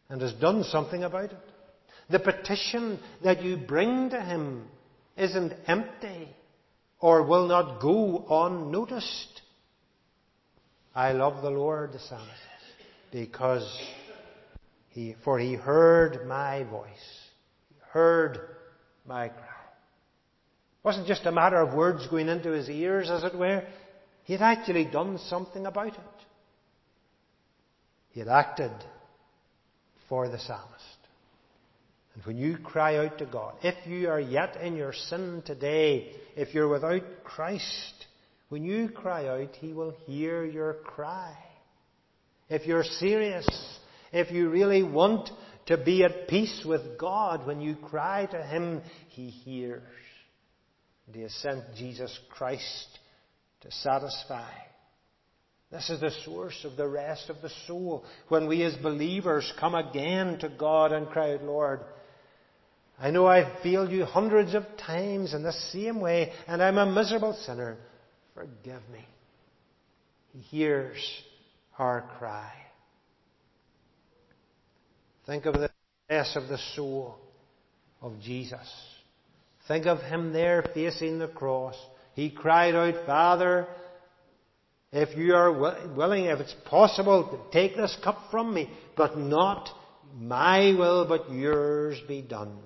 and 0.09 0.21
has 0.21 0.33
done 0.33 0.63
something 0.63 1.03
about 1.03 1.31
it. 1.31 1.37
The 2.09 2.19
petition 2.19 2.99
that 3.23 3.43
you 3.43 3.57
bring 3.57 4.11
to 4.11 4.21
Him 4.21 4.67
isn't 5.17 5.53
empty 5.67 6.29
or 6.99 7.23
will 7.23 7.47
not 7.47 7.81
go 7.81 8.25
unnoticed. 8.29 9.41
I 10.95 11.11
love 11.11 11.41
the 11.41 11.49
Lord, 11.49 11.93
the 11.93 11.99
psalmist 11.99 12.31
because 13.11 13.67
he, 14.89 15.15
for 15.23 15.39
he 15.39 15.53
heard 15.53 16.27
my 16.27 16.63
voice, 16.63 16.87
he 17.69 17.75
heard 17.91 18.39
my 19.05 19.29
cry. 19.29 19.56
It 20.87 20.91
wasn't 20.91 21.07
just 21.07 21.25
a 21.25 21.33
matter 21.33 21.57
of 21.57 21.73
words 21.73 22.07
going 22.07 22.29
into 22.29 22.51
his 22.51 22.69
ears, 22.69 23.09
as 23.09 23.25
it 23.25 23.37
were. 23.37 23.61
He 24.23 24.31
had 24.31 24.41
actually 24.41 24.85
done 24.85 25.17
something 25.17 25.65
about 25.65 25.87
it. 25.87 26.25
He 28.11 28.21
had 28.21 28.29
acted 28.29 28.71
for 30.07 30.29
the 30.29 30.39
psalmist. 30.39 30.97
And 32.13 32.23
when 32.23 32.37
you 32.37 32.57
cry 32.57 33.05
out 33.05 33.17
to 33.17 33.25
God, 33.25 33.55
if 33.63 33.85
you 33.85 34.07
are 34.07 34.21
yet 34.21 34.55
in 34.61 34.77
your 34.77 34.93
sin 34.93 35.43
today, 35.45 36.13
if 36.37 36.53
you're 36.53 36.69
without 36.69 37.03
Christ, 37.25 38.05
when 38.47 38.63
you 38.63 38.87
cry 38.87 39.27
out, 39.27 39.57
He 39.57 39.73
will 39.73 39.93
hear 40.05 40.45
your 40.45 40.75
cry. 40.85 41.37
If 42.47 42.65
you're 42.65 42.85
serious, 42.85 43.45
if 44.13 44.31
you 44.31 44.49
really 44.49 44.83
want 44.83 45.31
to 45.65 45.75
be 45.75 46.05
at 46.05 46.29
peace 46.29 46.63
with 46.65 46.97
God, 46.97 47.45
when 47.45 47.59
you 47.59 47.75
cry 47.75 48.25
to 48.27 48.41
Him, 48.41 48.83
He 49.09 49.27
hears. 49.27 49.83
Has 51.15 51.33
sent 51.35 51.63
Jesus 51.75 52.17
Christ 52.29 52.99
to 53.61 53.71
satisfy. 53.71 54.51
This 55.71 55.89
is 55.89 55.99
the 55.99 56.11
source 56.23 56.63
of 56.63 56.77
the 56.77 56.87
rest 56.87 57.29
of 57.29 57.41
the 57.41 57.51
soul. 57.65 58.05
When 58.29 58.47
we 58.47 58.63
as 58.63 58.75
believers 58.75 59.51
come 59.59 59.75
again 59.75 60.37
to 60.39 60.49
God 60.49 60.91
and 60.91 61.07
cry 61.07 61.33
out, 61.33 61.43
Lord, 61.43 61.81
I 62.99 63.11
know 63.11 63.27
I've 63.27 63.61
failed 63.63 63.91
you 63.91 64.05
hundreds 64.05 64.53
of 64.53 64.63
times 64.77 65.33
in 65.33 65.43
the 65.43 65.53
same 65.53 65.99
way, 65.99 66.31
and 66.47 66.61
I'm 66.63 66.77
a 66.77 66.85
miserable 66.85 67.33
sinner. 67.45 67.77
Forgive 68.33 68.81
me. 68.91 69.05
He 70.33 70.39
hears 70.39 70.97
our 71.77 72.09
cry. 72.17 72.51
Think 75.25 75.45
of 75.45 75.55
the 75.55 75.69
stress 76.05 76.35
of 76.35 76.47
the 76.47 76.59
soul 76.75 77.15
of 78.01 78.19
Jesus. 78.21 78.67
Think 79.67 79.85
of 79.85 79.99
him 80.01 80.33
there 80.33 80.63
facing 80.73 81.19
the 81.19 81.27
cross. 81.27 81.75
He 82.13 82.29
cried 82.29 82.75
out, 82.75 83.05
Father, 83.05 83.67
if 84.91 85.17
you 85.17 85.35
are 85.35 85.51
willing, 85.93 86.25
if 86.25 86.39
it's 86.39 86.55
possible, 86.65 87.45
take 87.51 87.75
this 87.75 87.95
cup 88.03 88.31
from 88.31 88.53
me, 88.53 88.69
but 88.95 89.17
not 89.17 89.69
my 90.15 90.73
will, 90.77 91.05
but 91.07 91.31
yours 91.31 91.99
be 92.07 92.21
done. 92.21 92.57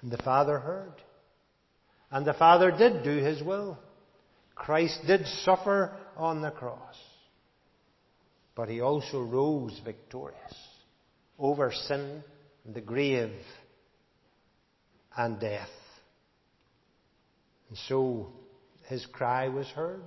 And 0.00 0.10
the 0.10 0.22
Father 0.22 0.58
heard. 0.58 0.94
And 2.10 2.26
the 2.26 2.32
Father 2.32 2.70
did 2.70 3.04
do 3.04 3.16
His 3.18 3.42
will. 3.42 3.78
Christ 4.54 5.00
did 5.06 5.26
suffer 5.44 5.92
on 6.16 6.40
the 6.40 6.50
cross. 6.50 6.96
But 8.54 8.68
He 8.68 8.80
also 8.80 9.22
rose 9.22 9.78
victorious 9.84 10.54
over 11.38 11.72
sin, 11.72 12.22
and 12.64 12.74
the 12.74 12.80
grave, 12.80 13.32
and 15.16 15.38
death. 15.40 15.68
And 17.68 17.78
so 17.88 18.32
His 18.88 19.06
cry 19.06 19.48
was 19.48 19.66
heard. 19.68 20.02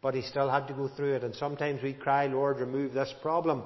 But 0.00 0.14
He 0.14 0.22
still 0.22 0.50
had 0.50 0.66
to 0.68 0.74
go 0.74 0.88
through 0.88 1.14
it. 1.14 1.24
And 1.24 1.34
sometimes 1.34 1.82
we 1.82 1.92
cry, 1.92 2.26
Lord, 2.26 2.58
remove 2.58 2.92
this 2.92 3.12
problem. 3.22 3.64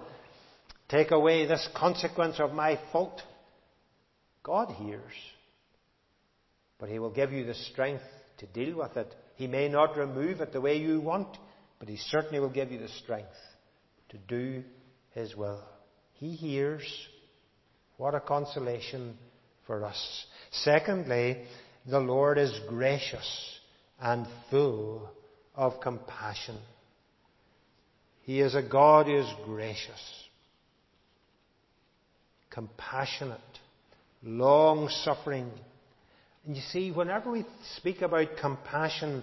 Take 0.88 1.10
away 1.10 1.46
this 1.46 1.68
consequence 1.74 2.38
of 2.38 2.52
my 2.52 2.78
fault. 2.92 3.20
God 4.42 4.70
hears. 4.72 5.02
But 6.78 6.88
He 6.88 6.98
will 6.98 7.10
give 7.10 7.32
you 7.32 7.44
the 7.44 7.54
strength 7.54 8.04
to 8.38 8.46
deal 8.46 8.78
with 8.78 8.96
it. 8.96 9.12
He 9.36 9.46
may 9.46 9.68
not 9.68 9.96
remove 9.96 10.40
it 10.40 10.52
the 10.52 10.60
way 10.60 10.78
you 10.78 11.00
want, 11.00 11.36
but 11.78 11.88
He 11.88 11.96
certainly 11.96 12.38
will 12.38 12.50
give 12.50 12.70
you 12.70 12.78
the 12.78 12.88
strength 12.88 13.28
to 14.10 14.18
do 14.18 14.62
His 15.14 15.34
will. 15.34 15.62
He 16.14 16.30
hears. 16.30 16.86
What 17.96 18.14
a 18.14 18.20
consolation 18.20 19.16
for 19.66 19.84
us. 19.84 20.26
Secondly, 20.50 21.44
the 21.88 22.00
Lord 22.00 22.38
is 22.38 22.52
gracious 22.68 23.58
and 24.00 24.26
full 24.50 25.10
of 25.54 25.80
compassion. 25.80 26.58
He 28.22 28.40
is 28.40 28.54
a 28.54 28.62
God 28.62 29.06
who 29.06 29.18
is 29.18 29.32
gracious, 29.44 30.00
compassionate, 32.50 33.40
long 34.22 34.88
suffering. 34.88 35.50
And 36.44 36.56
you 36.56 36.62
see, 36.72 36.90
whenever 36.90 37.30
we 37.30 37.44
speak 37.76 38.02
about 38.02 38.36
compassion, 38.40 39.22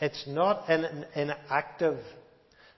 it's 0.00 0.24
not 0.26 0.68
an 0.68 1.04
inactive. 1.14 1.98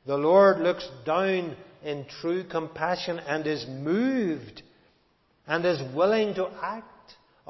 The 0.07 0.17
Lord 0.17 0.59
looks 0.59 0.89
down 1.07 1.57
in 1.85 2.07
true 2.21 2.45
compassion 2.45 3.19
and 3.21 3.47
is 3.47 3.65
moved 3.69 4.63
and 5.47 5.65
is 5.65 5.81
willing 5.95 6.35
to 6.35 6.49
act 6.63 7.00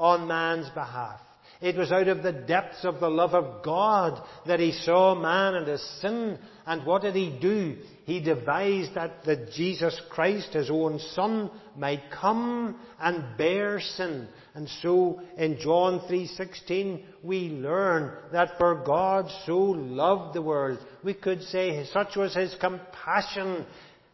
on 0.01 0.27
man's 0.27 0.67
behalf. 0.71 1.19
It 1.61 1.77
was 1.77 1.91
out 1.91 2.07
of 2.07 2.23
the 2.23 2.31
depths 2.31 2.83
of 2.83 2.99
the 2.99 3.09
love 3.09 3.35
of 3.35 3.63
God 3.63 4.19
that 4.47 4.59
he 4.59 4.71
saw 4.71 5.13
man 5.13 5.53
and 5.53 5.67
his 5.67 5.83
sin. 6.01 6.39
And 6.65 6.83
what 6.87 7.03
did 7.03 7.13
he 7.13 7.37
do? 7.39 7.77
He 8.05 8.19
devised 8.19 8.95
that 8.95 9.23
the 9.23 9.47
Jesus 9.55 10.01
Christ, 10.09 10.53
his 10.53 10.71
own 10.71 10.97
son, 10.97 11.51
might 11.77 12.01
come 12.19 12.79
and 12.99 13.37
bear 13.37 13.79
sin. 13.79 14.27
And 14.55 14.67
so 14.81 15.21
in 15.37 15.59
John 15.59 15.99
3:16 16.09 17.03
we 17.21 17.49
learn 17.49 18.11
that 18.31 18.57
for 18.57 18.83
God 18.83 19.29
so 19.45 19.57
loved 19.59 20.33
the 20.33 20.41
world. 20.41 20.79
We 21.03 21.13
could 21.13 21.43
say 21.43 21.85
such 21.93 22.15
was 22.15 22.33
his 22.33 22.55
compassion, 22.55 23.67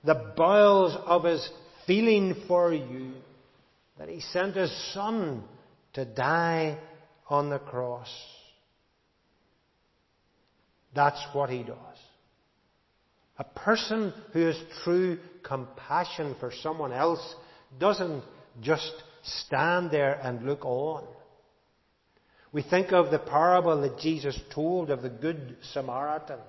the 0.04 0.34
bowels 0.36 0.98
of 1.06 1.24
his 1.24 1.50
feeling 1.86 2.36
for 2.46 2.74
you, 2.74 3.14
that 3.98 4.10
he 4.10 4.20
sent 4.20 4.58
his 4.58 4.94
son 4.94 5.44
to 5.98 6.06
die 6.06 6.78
on 7.28 7.50
the 7.50 7.58
cross. 7.58 8.08
That's 10.94 11.20
what 11.34 11.50
he 11.50 11.64
does. 11.64 11.76
A 13.40 13.44
person 13.44 14.14
who 14.32 14.42
has 14.42 14.56
true 14.84 15.18
compassion 15.42 16.36
for 16.40 16.52
someone 16.62 16.94
else 16.94 17.36
doesn't 17.80 18.24
just 18.62 18.92
stand 19.24 19.90
there 19.90 20.20
and 20.24 20.46
look 20.46 20.64
on. 20.66 21.04
We 22.52 22.62
think 22.62 22.92
of 22.92 23.10
the 23.10 23.18
parable 23.18 23.82
that 23.82 23.98
Jesus 23.98 24.40
told 24.54 24.92
of 24.92 25.02
the 25.02 25.10
Good 25.10 25.58
Samaritan. 25.74 26.40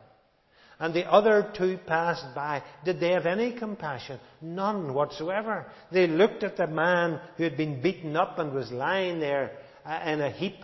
And 0.80 0.94
the 0.94 1.10
other 1.10 1.52
two 1.56 1.78
passed 1.86 2.34
by. 2.34 2.62
Did 2.84 3.00
they 3.00 3.10
have 3.10 3.26
any 3.26 3.52
compassion? 3.52 4.20
None 4.40 4.94
whatsoever. 4.94 5.66
They 5.90 6.06
looked 6.06 6.44
at 6.44 6.56
the 6.56 6.68
man 6.68 7.20
who 7.36 7.44
had 7.44 7.56
been 7.56 7.82
beaten 7.82 8.16
up 8.16 8.38
and 8.38 8.52
was 8.52 8.70
lying 8.70 9.18
there 9.18 9.52
uh, 9.84 10.00
in 10.06 10.20
a 10.20 10.30
heap 10.30 10.54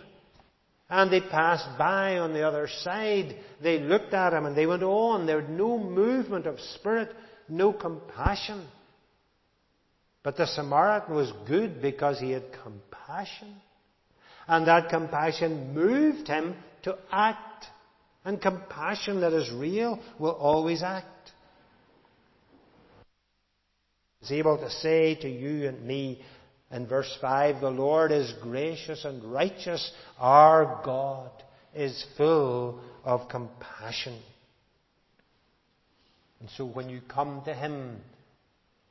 and 0.89 1.11
they 1.11 1.21
passed 1.21 1.77
by 1.77 2.19
on 2.19 2.33
the 2.33 2.47
other 2.47 2.67
side. 2.67 3.35
They 3.61 3.79
looked 3.79 4.13
at 4.13 4.33
him 4.33 4.45
and 4.45 4.55
they 4.55 4.67
went 4.67 4.83
on. 4.83 5.25
There 5.25 5.37
was 5.37 5.49
no 5.49 5.79
movement 5.79 6.45
of 6.45 6.59
spirit, 6.59 7.09
no 7.49 7.73
compassion. 7.73 8.67
But 10.23 10.37
the 10.37 10.45
Samaritan 10.45 11.15
was 11.15 11.31
good 11.47 11.81
because 11.81 12.19
he 12.19 12.31
had 12.31 12.43
compassion. 12.63 13.55
And 14.47 14.67
that 14.67 14.89
compassion 14.89 15.73
moved 15.73 16.27
him 16.27 16.55
to 16.83 16.97
act. 17.11 17.65
And 18.25 18.41
compassion 18.41 19.21
that 19.21 19.33
is 19.33 19.51
real 19.51 19.99
will 20.17 20.31
always 20.31 20.81
act. 20.81 21.07
He's 24.19 24.31
able 24.31 24.57
to 24.57 24.69
say 24.71 25.13
to 25.21 25.29
you 25.29 25.67
and 25.67 25.85
me, 25.85 26.21
in 26.71 26.87
verse 26.87 27.15
5, 27.21 27.61
the 27.61 27.69
Lord 27.69 28.11
is 28.11 28.33
gracious 28.41 29.05
and 29.05 29.23
righteous. 29.23 29.91
Our 30.19 30.81
God 30.83 31.29
is 31.75 32.03
full 32.17 32.81
of 33.03 33.29
compassion. 33.29 34.19
And 36.39 36.49
so 36.57 36.65
when 36.65 36.89
you 36.89 37.01
come 37.07 37.43
to 37.45 37.53
Him, 37.53 38.01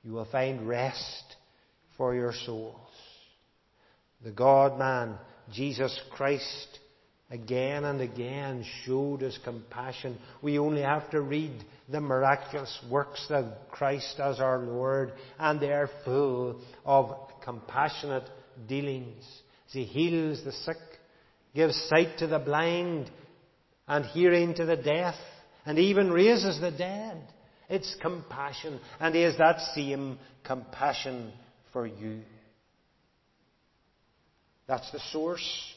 you 0.04 0.12
will 0.12 0.24
find 0.26 0.68
rest 0.68 1.24
for 1.96 2.14
your 2.14 2.32
souls. 2.32 2.76
The 4.22 4.30
God 4.30 4.78
man, 4.78 5.18
Jesus 5.52 5.98
Christ, 6.12 6.78
again 7.30 7.84
and 7.84 8.00
again 8.00 8.64
showed 8.84 9.20
his 9.20 9.38
compassion. 9.44 10.18
We 10.42 10.58
only 10.58 10.82
have 10.82 11.10
to 11.10 11.20
read 11.20 11.64
the 11.88 12.00
miraculous 12.00 12.78
works 12.90 13.26
of 13.30 13.46
Christ 13.70 14.18
as 14.18 14.40
our 14.40 14.58
Lord, 14.58 15.12
and 15.38 15.60
they 15.60 15.72
are 15.72 15.90
full 16.04 16.60
of 16.84 17.10
compassionate 17.42 18.28
dealings. 18.68 19.24
As 19.68 19.72
he 19.72 19.84
heals 19.84 20.44
the 20.44 20.52
sick, 20.52 20.76
gives 21.54 21.76
sight 21.88 22.18
to 22.18 22.26
the 22.26 22.38
blind, 22.38 23.10
and 23.86 24.04
hearing 24.06 24.54
to 24.54 24.64
the 24.64 24.76
deaf, 24.76 25.14
and 25.66 25.78
even 25.78 26.10
raises 26.10 26.60
the 26.60 26.70
dead. 26.70 27.20
It's 27.68 27.96
compassion, 28.00 28.80
and 29.00 29.14
he 29.14 29.22
has 29.22 29.36
that 29.38 29.60
same 29.74 30.18
compassion 30.44 31.32
for 31.72 31.86
you. 31.86 32.20
That's 34.66 34.90
the 34.92 35.00
source 35.10 35.73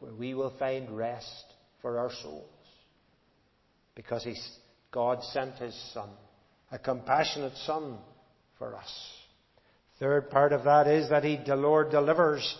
where 0.00 0.14
we 0.14 0.34
will 0.34 0.52
find 0.58 0.96
rest 0.96 1.44
for 1.82 1.98
our 1.98 2.10
souls. 2.22 2.44
Because 3.94 4.26
God 4.90 5.22
sent 5.22 5.56
His 5.56 5.74
Son, 5.92 6.08
a 6.70 6.78
compassionate 6.78 7.56
Son 7.66 7.98
for 8.58 8.76
us. 8.76 8.92
Third 9.98 10.30
part 10.30 10.52
of 10.52 10.64
that 10.64 10.86
is 10.86 11.10
that 11.10 11.24
He, 11.24 11.38
the 11.44 11.56
Lord 11.56 11.90
delivers 11.90 12.56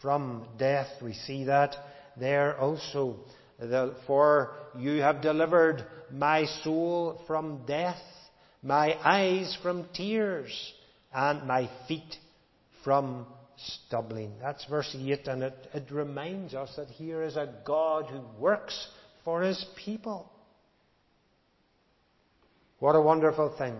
from 0.00 0.46
death. 0.58 0.88
We 1.00 1.12
see 1.12 1.44
that 1.44 1.76
there 2.18 2.58
also. 2.58 3.16
The, 3.58 3.94
for 4.08 4.54
you 4.76 5.00
have 5.02 5.22
delivered 5.22 5.84
my 6.10 6.46
soul 6.64 7.20
from 7.28 7.64
death, 7.64 8.02
my 8.60 8.94
eyes 9.04 9.56
from 9.62 9.86
tears, 9.94 10.50
and 11.14 11.46
my 11.46 11.70
feet 11.86 12.16
from 12.82 13.26
stumbling. 13.56 14.32
That's 14.40 14.64
verse 14.66 14.94
8, 14.98 15.26
and 15.26 15.42
it, 15.42 15.68
it 15.74 15.90
reminds 15.90 16.54
us 16.54 16.72
that 16.76 16.88
here 16.88 17.22
is 17.22 17.36
a 17.36 17.52
God 17.64 18.06
who 18.06 18.20
works 18.40 18.88
for 19.24 19.42
his 19.42 19.64
people. 19.84 20.30
What 22.78 22.96
a 22.96 23.00
wonderful 23.00 23.54
thing 23.56 23.76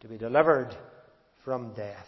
to 0.00 0.08
be 0.08 0.18
delivered 0.18 0.74
from 1.44 1.74
death. 1.74 2.06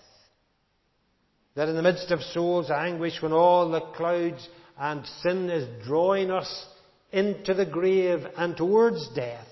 That 1.55 1.69
in 1.69 1.77
the 1.77 1.83
midst 1.83 2.11
of 2.11 2.21
soul's 2.21 2.71
anguish, 2.71 3.21
when 3.21 3.33
all 3.33 3.71
the 3.71 3.81
clouds 3.81 4.49
and 4.79 5.07
sin 5.23 5.51
is 5.51 5.85
drawing 5.85 6.31
us 6.31 6.67
into 7.13 7.55
the 7.55 7.67
grave 7.67 8.21
and 8.37 8.57
towards 8.57 9.09
death, 9.15 9.47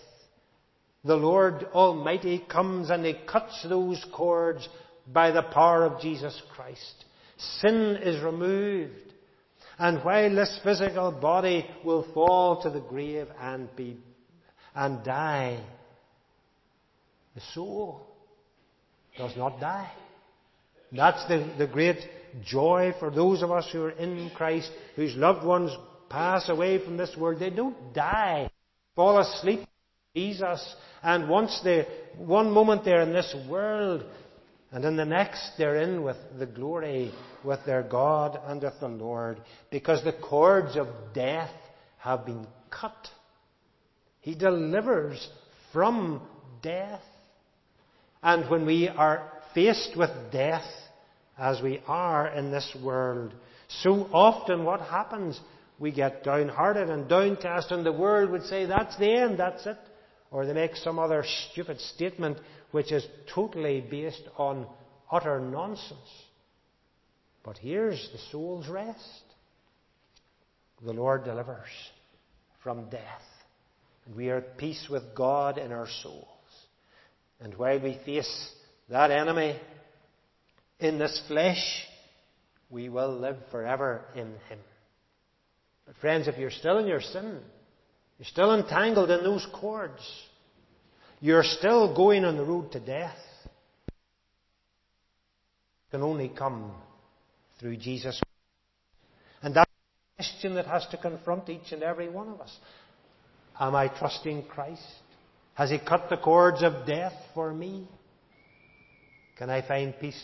the 1.04 1.16
Lord 1.16 1.64
Almighty 1.72 2.44
comes 2.50 2.90
and 2.90 3.04
He 3.04 3.14
cuts 3.26 3.64
those 3.68 4.04
cords 4.12 4.68
by 5.06 5.30
the 5.30 5.42
power 5.42 5.84
of 5.84 6.00
Jesus 6.00 6.40
Christ. 6.54 7.04
Sin 7.38 7.98
is 8.02 8.22
removed. 8.22 8.94
And 9.78 10.04
while 10.04 10.34
this 10.34 10.58
physical 10.64 11.12
body 11.12 11.64
will 11.84 12.06
fall 12.12 12.62
to 12.62 12.70
the 12.70 12.80
grave 12.80 13.28
and 13.40 13.74
be, 13.76 13.96
and 14.74 15.04
die, 15.04 15.60
the 17.34 17.40
soul 17.54 18.02
does 19.16 19.36
not 19.36 19.60
die. 19.60 19.90
That's 20.90 21.26
the, 21.28 21.54
the 21.58 21.66
great 21.66 21.98
joy 22.44 22.92
for 22.98 23.10
those 23.10 23.42
of 23.42 23.52
us 23.52 23.68
who 23.70 23.84
are 23.84 23.90
in 23.90 24.30
Christ, 24.34 24.70
whose 24.96 25.14
loved 25.14 25.46
ones 25.46 25.70
pass 26.08 26.48
away 26.48 26.84
from 26.84 26.96
this 26.96 27.14
world. 27.16 27.38
They 27.38 27.50
don't 27.50 27.94
die, 27.94 28.50
fall 28.96 29.18
asleep 29.20 29.60
Jesus. 30.16 30.74
And 31.02 31.28
once 31.28 31.60
they, 31.62 31.86
one 32.16 32.50
moment 32.50 32.84
they're 32.84 33.02
in 33.02 33.12
this 33.12 33.34
world, 33.48 34.04
and 34.70 34.84
in 34.84 34.96
the 34.96 35.04
next 35.04 35.52
they're 35.56 35.76
in 35.76 36.02
with 36.02 36.16
the 36.38 36.46
glory 36.46 37.12
with 37.44 37.60
their 37.64 37.82
God 37.82 38.38
and 38.46 38.62
with 38.62 38.78
the 38.80 38.88
Lord, 38.88 39.40
because 39.70 40.04
the 40.04 40.12
cords 40.12 40.76
of 40.76 40.88
death 41.14 41.50
have 41.98 42.26
been 42.26 42.46
cut. 42.70 43.08
He 44.20 44.34
delivers 44.34 45.28
from 45.72 46.22
death. 46.62 47.02
And 48.22 48.50
when 48.50 48.66
we 48.66 48.88
are 48.88 49.30
faced 49.54 49.96
with 49.96 50.10
death, 50.32 50.66
as 51.38 51.62
we 51.62 51.80
are 51.86 52.28
in 52.28 52.50
this 52.50 52.76
world, 52.82 53.32
so 53.82 54.08
often 54.12 54.64
what 54.64 54.80
happens? 54.80 55.40
We 55.78 55.92
get 55.92 56.24
downhearted 56.24 56.90
and 56.90 57.08
downcast, 57.08 57.70
and 57.70 57.86
the 57.86 57.92
world 57.92 58.30
would 58.30 58.42
say, 58.44 58.66
That's 58.66 58.98
the 58.98 59.12
end, 59.12 59.38
that's 59.38 59.64
it. 59.66 59.78
Or 60.30 60.44
they 60.44 60.52
make 60.52 60.76
some 60.76 60.98
other 60.98 61.24
stupid 61.52 61.80
statement 61.80 62.38
which 62.70 62.92
is 62.92 63.06
totally 63.34 63.80
based 63.80 64.22
on 64.36 64.66
utter 65.10 65.40
nonsense. 65.40 65.98
But 67.44 67.58
here's 67.58 68.10
the 68.12 68.18
soul's 68.30 68.68
rest. 68.68 69.22
The 70.84 70.92
Lord 70.92 71.24
delivers 71.24 71.68
from 72.62 72.90
death. 72.90 73.22
And 74.06 74.16
we 74.16 74.30
are 74.30 74.38
at 74.38 74.58
peace 74.58 74.86
with 74.90 75.14
God 75.14 75.58
in 75.58 75.72
our 75.72 75.88
souls. 76.02 76.26
And 77.40 77.54
while 77.54 77.80
we 77.80 77.98
face 78.04 78.52
that 78.88 79.10
enemy 79.10 79.58
in 80.78 80.98
this 80.98 81.22
flesh, 81.28 81.86
we 82.70 82.88
will 82.88 83.18
live 83.18 83.36
forever 83.50 84.04
in 84.14 84.26
Him. 84.48 84.58
But 85.86 85.96
friends, 85.96 86.28
if 86.28 86.36
you're 86.36 86.50
still 86.50 86.78
in 86.78 86.86
your 86.86 87.00
sin, 87.00 87.40
you're 88.18 88.26
still 88.26 88.54
entangled 88.54 89.10
in 89.10 89.22
those 89.22 89.46
cords. 89.54 90.02
You're 91.20 91.42
still 91.42 91.94
going 91.94 92.24
on 92.24 92.36
the 92.36 92.44
road 92.44 92.72
to 92.72 92.80
death. 92.80 93.16
It 95.86 95.90
can 95.90 96.02
only 96.02 96.28
come 96.28 96.72
through 97.58 97.76
Jesus. 97.78 98.20
And 99.42 99.54
that's 99.54 99.70
the 99.70 100.22
question 100.22 100.54
that 100.54 100.66
has 100.66 100.86
to 100.90 100.96
confront 100.96 101.48
each 101.48 101.72
and 101.72 101.82
every 101.82 102.08
one 102.08 102.28
of 102.28 102.40
us. 102.40 102.56
Am 103.58 103.74
I 103.74 103.88
trusting 103.88 104.44
Christ? 104.44 104.82
Has 105.54 105.70
He 105.70 105.78
cut 105.78 106.08
the 106.08 106.16
cords 106.16 106.62
of 106.62 106.86
death 106.86 107.14
for 107.34 107.52
me? 107.52 107.88
Can 109.36 109.50
I 109.50 109.66
find 109.66 109.94
peace 110.00 110.22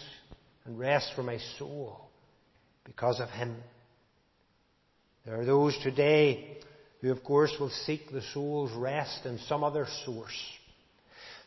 and 0.65 0.79
rest 0.79 1.13
for 1.17 1.25
my 1.25 1.39
soul 1.59 2.09
because 2.85 3.19
of 3.19 3.31
Him? 3.31 3.57
There 5.27 5.41
are 5.41 5.45
those 5.45 5.77
today 5.83 6.59
who, 7.01 7.11
of 7.11 7.25
course, 7.25 7.53
will 7.59 7.71
seek 7.71 8.13
the 8.13 8.23
soul's 8.33 8.73
rest 8.73 9.27
in 9.27 9.39
some 9.49 9.65
other 9.65 9.87
source. 10.05 10.41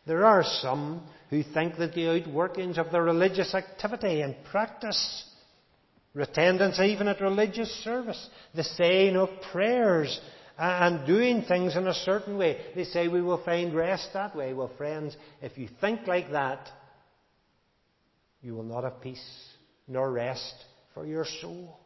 There 0.07 0.25
are 0.25 0.43
some 0.43 1.03
who 1.29 1.43
think 1.43 1.77
that 1.77 1.93
the 1.93 2.05
outworkings 2.05 2.77
of 2.77 2.91
their 2.91 3.03
religious 3.03 3.53
activity 3.53 4.21
and 4.21 4.35
practice, 4.49 5.25
attendance 6.15 6.79
even 6.79 7.09
at 7.09 7.19
religious 7.21 7.69
service, 7.83 8.29
the 8.55 8.63
saying 8.63 9.17
of 9.17 9.29
prayers, 9.51 10.19
and 10.57 11.05
doing 11.05 11.43
things 11.43 11.75
in 11.75 11.85
a 11.87 11.93
certain 11.93 12.37
way, 12.37 12.59
they 12.73 12.85
say 12.85 13.07
we 13.07 13.21
will 13.21 13.43
find 13.43 13.75
rest 13.75 14.09
that 14.13 14.35
way. 14.35 14.53
Well, 14.53 14.71
friends, 14.77 15.15
if 15.41 15.57
you 15.57 15.67
think 15.81 16.07
like 16.07 16.31
that, 16.31 16.69
you 18.41 18.55
will 18.55 18.63
not 18.63 18.83
have 18.83 19.01
peace 19.01 19.23
nor 19.87 20.11
rest 20.11 20.55
for 20.93 21.05
your 21.05 21.25
soul. 21.41 21.77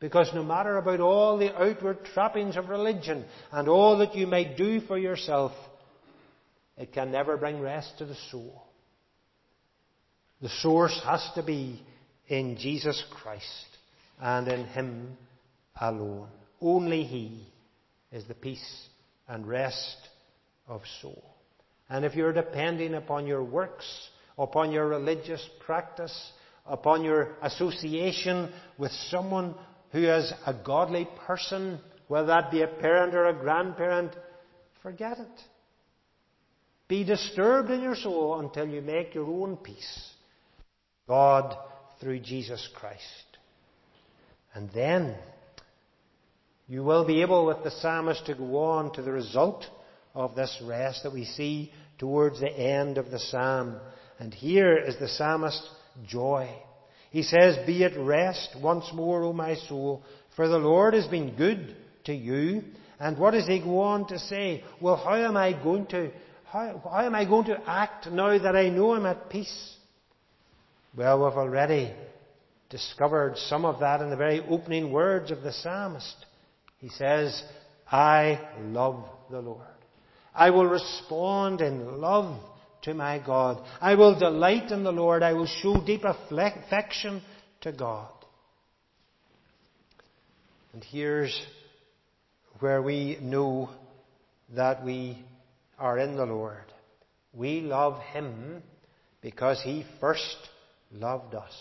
Because 0.00 0.30
no 0.32 0.44
matter 0.44 0.78
about 0.78 1.00
all 1.00 1.36
the 1.36 1.54
outward 1.54 2.04
trappings 2.14 2.56
of 2.56 2.68
religion 2.68 3.24
and 3.50 3.68
all 3.68 3.98
that 3.98 4.14
you 4.14 4.26
might 4.26 4.56
do 4.56 4.80
for 4.80 4.96
yourself, 4.96 5.52
it 6.78 6.92
can 6.92 7.10
never 7.10 7.36
bring 7.36 7.60
rest 7.60 7.98
to 7.98 8.06
the 8.06 8.16
soul. 8.30 8.62
The 10.40 10.48
source 10.48 10.98
has 11.04 11.28
to 11.34 11.42
be 11.42 11.82
in 12.28 12.56
Jesus 12.56 13.02
Christ 13.10 13.66
and 14.20 14.46
in 14.46 14.64
Him 14.66 15.16
alone. 15.80 16.28
Only 16.60 17.02
He 17.02 17.46
is 18.12 18.24
the 18.24 18.34
peace 18.34 18.88
and 19.26 19.46
rest 19.46 19.96
of 20.68 20.82
soul. 21.02 21.24
And 21.88 22.04
if 22.04 22.14
you're 22.14 22.32
depending 22.32 22.94
upon 22.94 23.26
your 23.26 23.42
works, 23.42 23.86
upon 24.38 24.70
your 24.70 24.86
religious 24.86 25.46
practice, 25.66 26.32
upon 26.66 27.02
your 27.02 27.36
association 27.42 28.52
with 28.76 28.92
someone 29.10 29.54
who 29.90 30.04
is 30.04 30.32
a 30.46 30.54
godly 30.54 31.08
person, 31.26 31.80
whether 32.06 32.28
that 32.28 32.50
be 32.50 32.62
a 32.62 32.68
parent 32.68 33.14
or 33.14 33.26
a 33.26 33.34
grandparent, 33.34 34.12
forget 34.82 35.18
it. 35.18 35.42
Be 36.88 37.04
disturbed 37.04 37.70
in 37.70 37.82
your 37.82 37.96
soul 37.96 38.40
until 38.40 38.66
you 38.66 38.80
make 38.80 39.14
your 39.14 39.26
own 39.26 39.56
peace. 39.58 40.12
God 41.06 41.56
through 42.00 42.20
Jesus 42.20 42.66
Christ. 42.74 43.02
And 44.54 44.70
then 44.74 45.14
you 46.66 46.82
will 46.82 47.06
be 47.06 47.22
able 47.22 47.46
with 47.46 47.62
the 47.62 47.70
psalmist 47.70 48.26
to 48.26 48.34
go 48.34 48.58
on 48.58 48.92
to 48.94 49.02
the 49.02 49.12
result 49.12 49.66
of 50.14 50.34
this 50.34 50.60
rest 50.66 51.02
that 51.02 51.12
we 51.12 51.24
see 51.24 51.72
towards 51.98 52.40
the 52.40 52.50
end 52.50 52.98
of 52.98 53.10
the 53.10 53.18
psalm. 53.18 53.76
And 54.18 54.32
here 54.32 54.76
is 54.76 54.98
the 54.98 55.08
psalmist's 55.08 55.68
joy. 56.06 56.48
He 57.10 57.22
says, 57.22 57.66
Be 57.66 57.84
at 57.84 57.96
rest 57.98 58.56
once 58.60 58.90
more, 58.92 59.24
O 59.24 59.32
my 59.32 59.54
soul, 59.54 60.02
for 60.36 60.48
the 60.48 60.58
Lord 60.58 60.94
has 60.94 61.06
been 61.06 61.36
good 61.36 61.76
to 62.04 62.14
you. 62.14 62.62
And 63.00 63.16
what 63.16 63.30
does 63.30 63.46
he 63.46 63.60
go 63.60 63.80
on 63.80 64.06
to 64.08 64.18
say? 64.18 64.64
Well, 64.80 64.96
how 64.96 65.14
am 65.16 65.36
I 65.36 65.52
going 65.52 65.86
to, 65.86 66.10
how, 66.50 66.80
how 66.84 67.04
am 67.04 67.14
I 67.14 67.24
going 67.24 67.46
to 67.46 67.60
act 67.68 68.06
now 68.10 68.38
that 68.38 68.56
I 68.56 68.68
know 68.70 68.94
I'm 68.94 69.06
at 69.06 69.28
peace? 69.28 69.74
Well, 70.96 71.24
we've 71.24 71.36
already 71.36 71.92
discovered 72.70 73.36
some 73.36 73.64
of 73.64 73.80
that 73.80 74.00
in 74.00 74.10
the 74.10 74.16
very 74.16 74.40
opening 74.40 74.90
words 74.90 75.30
of 75.30 75.42
the 75.42 75.52
psalmist. 75.52 76.26
He 76.78 76.88
says, 76.88 77.42
I 77.90 78.40
love 78.60 79.04
the 79.30 79.40
Lord. 79.40 79.66
I 80.34 80.50
will 80.50 80.66
respond 80.66 81.60
in 81.60 82.00
love 82.00 82.40
to 82.82 82.94
my 82.94 83.18
God. 83.24 83.62
I 83.80 83.94
will 83.94 84.18
delight 84.18 84.70
in 84.70 84.84
the 84.84 84.92
Lord. 84.92 85.22
I 85.22 85.34
will 85.34 85.46
show 85.46 85.84
deep 85.84 86.02
affection 86.04 87.22
to 87.62 87.72
God. 87.72 88.10
And 90.72 90.84
here's 90.84 91.38
where 92.60 92.80
we 92.80 93.18
know 93.20 93.70
that 94.54 94.84
we 94.84 95.18
are 95.78 95.98
in 95.98 96.16
the 96.16 96.26
Lord. 96.26 96.64
We 97.32 97.60
love 97.60 98.00
Him 98.12 98.62
because 99.20 99.60
He 99.62 99.84
first 100.00 100.36
loved 100.92 101.34
us. 101.34 101.52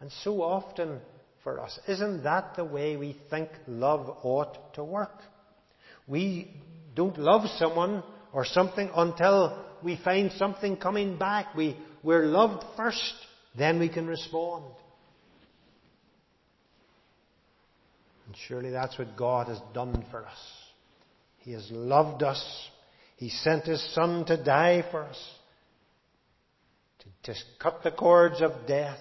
And 0.00 0.10
so 0.22 0.42
often 0.42 1.00
for 1.42 1.60
us, 1.60 1.78
isn't 1.88 2.24
that 2.24 2.56
the 2.56 2.64
way 2.64 2.96
we 2.96 3.16
think 3.30 3.48
love 3.66 4.08
ought 4.22 4.74
to 4.74 4.84
work? 4.84 5.20
We 6.06 6.50
don't 6.94 7.18
love 7.18 7.48
someone 7.58 8.02
or 8.32 8.44
something 8.44 8.90
until 8.94 9.64
we 9.82 9.98
find 10.02 10.32
something 10.32 10.76
coming 10.76 11.16
back. 11.16 11.54
We, 11.54 11.76
we're 12.02 12.26
loved 12.26 12.64
first, 12.76 13.14
then 13.56 13.78
we 13.78 13.88
can 13.88 14.06
respond. 14.06 14.64
And 18.26 18.36
surely 18.48 18.70
that's 18.70 18.98
what 18.98 19.16
God 19.16 19.48
has 19.48 19.60
done 19.72 20.04
for 20.10 20.26
us. 20.26 20.38
He 21.38 21.52
has 21.52 21.68
loved 21.70 22.22
us. 22.22 22.42
He 23.24 23.30
sent 23.30 23.64
His 23.64 23.82
Son 23.94 24.26
to 24.26 24.36
die 24.36 24.84
for 24.90 25.04
us, 25.04 25.30
to, 27.22 27.34
cut 27.58 27.82
the 27.82 27.90
cords 27.90 28.42
of 28.42 28.52
death. 28.68 28.98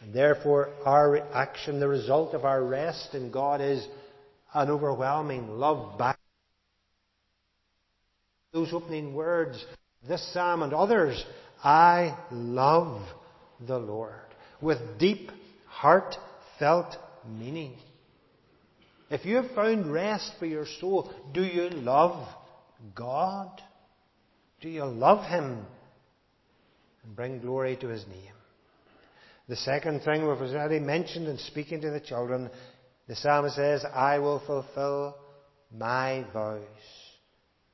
And 0.00 0.14
therefore, 0.14 0.68
our 0.86 1.18
action, 1.34 1.80
the 1.80 1.88
result 1.88 2.32
of 2.32 2.44
our 2.44 2.62
rest 2.62 3.14
in 3.14 3.32
God 3.32 3.60
is 3.60 3.84
an 4.54 4.70
overwhelming 4.70 5.48
love 5.48 5.98
back 5.98 6.20
those 8.52 8.72
opening 8.72 9.12
words, 9.14 9.64
this 10.08 10.32
psalm 10.32 10.62
and 10.62 10.72
others, 10.72 11.20
I 11.64 12.16
love 12.30 13.02
the 13.66 13.78
Lord, 13.78 14.12
with 14.60 14.78
deep, 15.00 15.32
heartfelt 15.66 16.96
meaning. 17.28 17.74
If 19.10 19.26
you 19.26 19.34
have 19.42 19.50
found 19.56 19.92
rest 19.92 20.34
for 20.38 20.46
your 20.46 20.66
soul, 20.80 21.12
do 21.34 21.42
you 21.42 21.68
love 21.68 22.28
God? 22.94 23.50
Do 24.60 24.68
you 24.68 24.84
love 24.84 25.24
Him? 25.24 25.64
And 27.04 27.16
bring 27.16 27.40
glory 27.40 27.76
to 27.76 27.88
His 27.88 28.06
name. 28.06 28.32
The 29.48 29.56
second 29.56 30.02
thing 30.02 30.22
we've 30.22 30.40
already 30.40 30.78
mentioned 30.78 31.26
in 31.26 31.38
speaking 31.38 31.80
to 31.80 31.90
the 31.90 32.00
children, 32.00 32.50
the 33.06 33.16
psalmist 33.16 33.56
says, 33.56 33.84
I 33.94 34.18
will 34.18 34.42
fulfill 34.46 35.16
my 35.76 36.24
vows. 36.32 36.62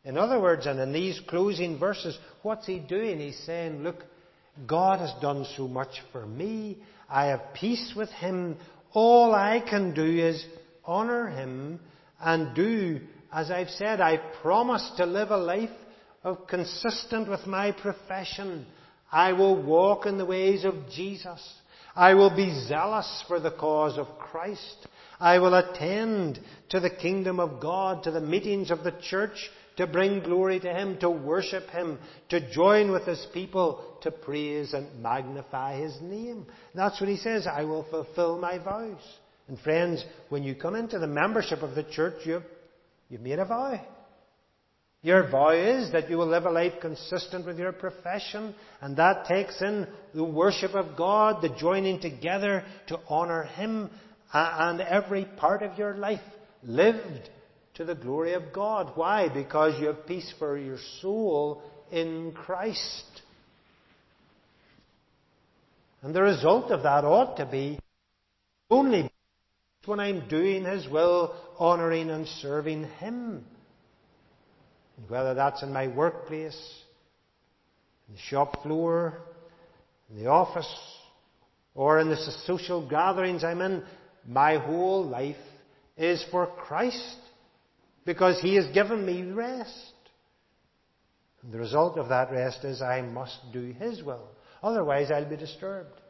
In 0.04 0.18
other 0.18 0.40
words, 0.40 0.66
and 0.66 0.78
in 0.78 0.92
these 0.92 1.20
closing 1.26 1.78
verses, 1.78 2.16
what's 2.42 2.66
he 2.66 2.78
doing? 2.78 3.18
He's 3.18 3.38
saying, 3.44 3.82
look, 3.82 4.04
God 4.66 5.00
has 5.00 5.12
done 5.20 5.46
so 5.56 5.66
much 5.66 6.00
for 6.12 6.24
me. 6.26 6.78
I 7.08 7.26
have 7.26 7.54
peace 7.54 7.92
with 7.96 8.10
Him. 8.10 8.56
All 8.92 9.34
I 9.34 9.60
can 9.60 9.94
do 9.94 10.04
is 10.04 10.44
honour 10.86 11.28
Him 11.28 11.80
and 12.20 12.54
do, 12.54 13.00
as 13.34 13.50
I've 13.50 13.70
said, 13.70 14.00
I 14.00 14.18
promise 14.42 14.92
to 14.96 15.06
live 15.06 15.32
a 15.32 15.36
life 15.36 15.68
of 16.22 16.46
consistent 16.46 17.28
with 17.28 17.48
my 17.48 17.72
profession. 17.72 18.64
I 19.10 19.32
will 19.32 19.60
walk 19.60 20.06
in 20.06 20.18
the 20.18 20.24
ways 20.24 20.64
of 20.64 20.74
Jesus. 20.94 21.42
I 21.96 22.14
will 22.14 22.34
be 22.34 22.66
zealous 22.68 23.24
for 23.26 23.40
the 23.40 23.50
cause 23.50 23.98
of 23.98 24.06
Christ. 24.20 24.86
I 25.18 25.40
will 25.40 25.54
attend 25.54 26.38
to 26.70 26.78
the 26.78 26.90
kingdom 26.90 27.40
of 27.40 27.60
God, 27.60 28.04
to 28.04 28.12
the 28.12 28.20
meetings 28.20 28.70
of 28.70 28.84
the 28.84 28.94
church, 29.02 29.50
to 29.78 29.86
bring 29.88 30.20
glory 30.20 30.60
to 30.60 30.72
Him, 30.72 30.98
to 31.00 31.10
worship 31.10 31.68
Him, 31.70 31.98
to 32.28 32.52
join 32.52 32.92
with 32.92 33.04
His 33.04 33.26
people, 33.34 33.98
to 34.02 34.12
praise 34.12 34.74
and 34.74 35.02
magnify 35.02 35.80
His 35.80 35.96
name. 36.00 36.46
That's 36.72 37.00
what 37.00 37.10
He 37.10 37.16
says. 37.16 37.48
I 37.48 37.64
will 37.64 37.84
fulfill 37.90 38.38
my 38.38 38.58
vows. 38.58 39.02
And 39.48 39.58
friends, 39.58 40.04
when 40.28 40.44
you 40.44 40.54
come 40.54 40.76
into 40.76 41.00
the 41.00 41.08
membership 41.08 41.62
of 41.62 41.74
the 41.74 41.82
church, 41.82 42.24
you've, 42.24 42.44
you've 43.08 43.20
made 43.20 43.38
a 43.38 43.44
vow. 43.44 43.80
Your 45.02 45.28
vow 45.28 45.50
is 45.50 45.92
that 45.92 46.08
you 46.08 46.16
will 46.16 46.28
live 46.28 46.46
a 46.46 46.50
life 46.50 46.74
consistent 46.80 47.44
with 47.44 47.58
your 47.58 47.72
profession, 47.72 48.54
and 48.80 48.96
that 48.96 49.26
takes 49.26 49.60
in 49.60 49.86
the 50.14 50.24
worship 50.24 50.74
of 50.74 50.96
God, 50.96 51.42
the 51.42 51.54
joining 51.58 52.00
together 52.00 52.64
to 52.86 52.98
honour 53.10 53.42
Him, 53.42 53.90
and 54.32 54.80
every 54.80 55.26
part 55.36 55.62
of 55.62 55.78
your 55.78 55.94
life 55.94 56.22
lived 56.62 57.28
to 57.74 57.84
the 57.84 57.94
glory 57.94 58.32
of 58.32 58.52
God. 58.52 58.92
Why? 58.94 59.28
Because 59.28 59.78
you 59.78 59.88
have 59.88 60.06
peace 60.06 60.32
for 60.38 60.56
your 60.56 60.78
soul 61.02 61.62
in 61.92 62.32
Christ. 62.32 63.04
And 66.02 66.14
the 66.14 66.22
result 66.22 66.70
of 66.70 66.82
that 66.82 67.04
ought 67.04 67.36
to 67.36 67.46
be 67.46 67.78
only 68.70 69.10
when 69.86 70.00
I'm 70.00 70.28
doing 70.28 70.64
His 70.64 70.88
will, 70.88 71.34
honouring 71.58 72.10
and 72.10 72.26
serving 72.26 72.84
Him. 72.84 73.44
Whether 75.08 75.34
that's 75.34 75.62
in 75.62 75.72
my 75.72 75.88
workplace, 75.88 76.58
in 78.08 78.14
the 78.14 78.20
shop 78.20 78.62
floor, 78.62 79.18
in 80.10 80.22
the 80.22 80.30
office, 80.30 80.72
or 81.74 81.98
in 81.98 82.08
the 82.08 82.16
social 82.46 82.88
gatherings 82.88 83.42
I'm 83.42 83.60
in, 83.60 83.82
my 84.26 84.58
whole 84.58 85.04
life 85.04 85.36
is 85.96 86.24
for 86.30 86.46
Christ 86.46 87.18
because 88.04 88.40
He 88.40 88.54
has 88.56 88.66
given 88.68 89.04
me 89.04 89.22
rest. 89.22 89.92
And 91.42 91.52
the 91.52 91.58
result 91.58 91.98
of 91.98 92.08
that 92.08 92.30
rest 92.30 92.64
is 92.64 92.80
I 92.80 93.02
must 93.02 93.38
do 93.52 93.72
His 93.78 94.02
will. 94.02 94.28
Otherwise, 94.62 95.10
I'll 95.10 95.28
be 95.28 95.36
disturbed. 95.36 96.00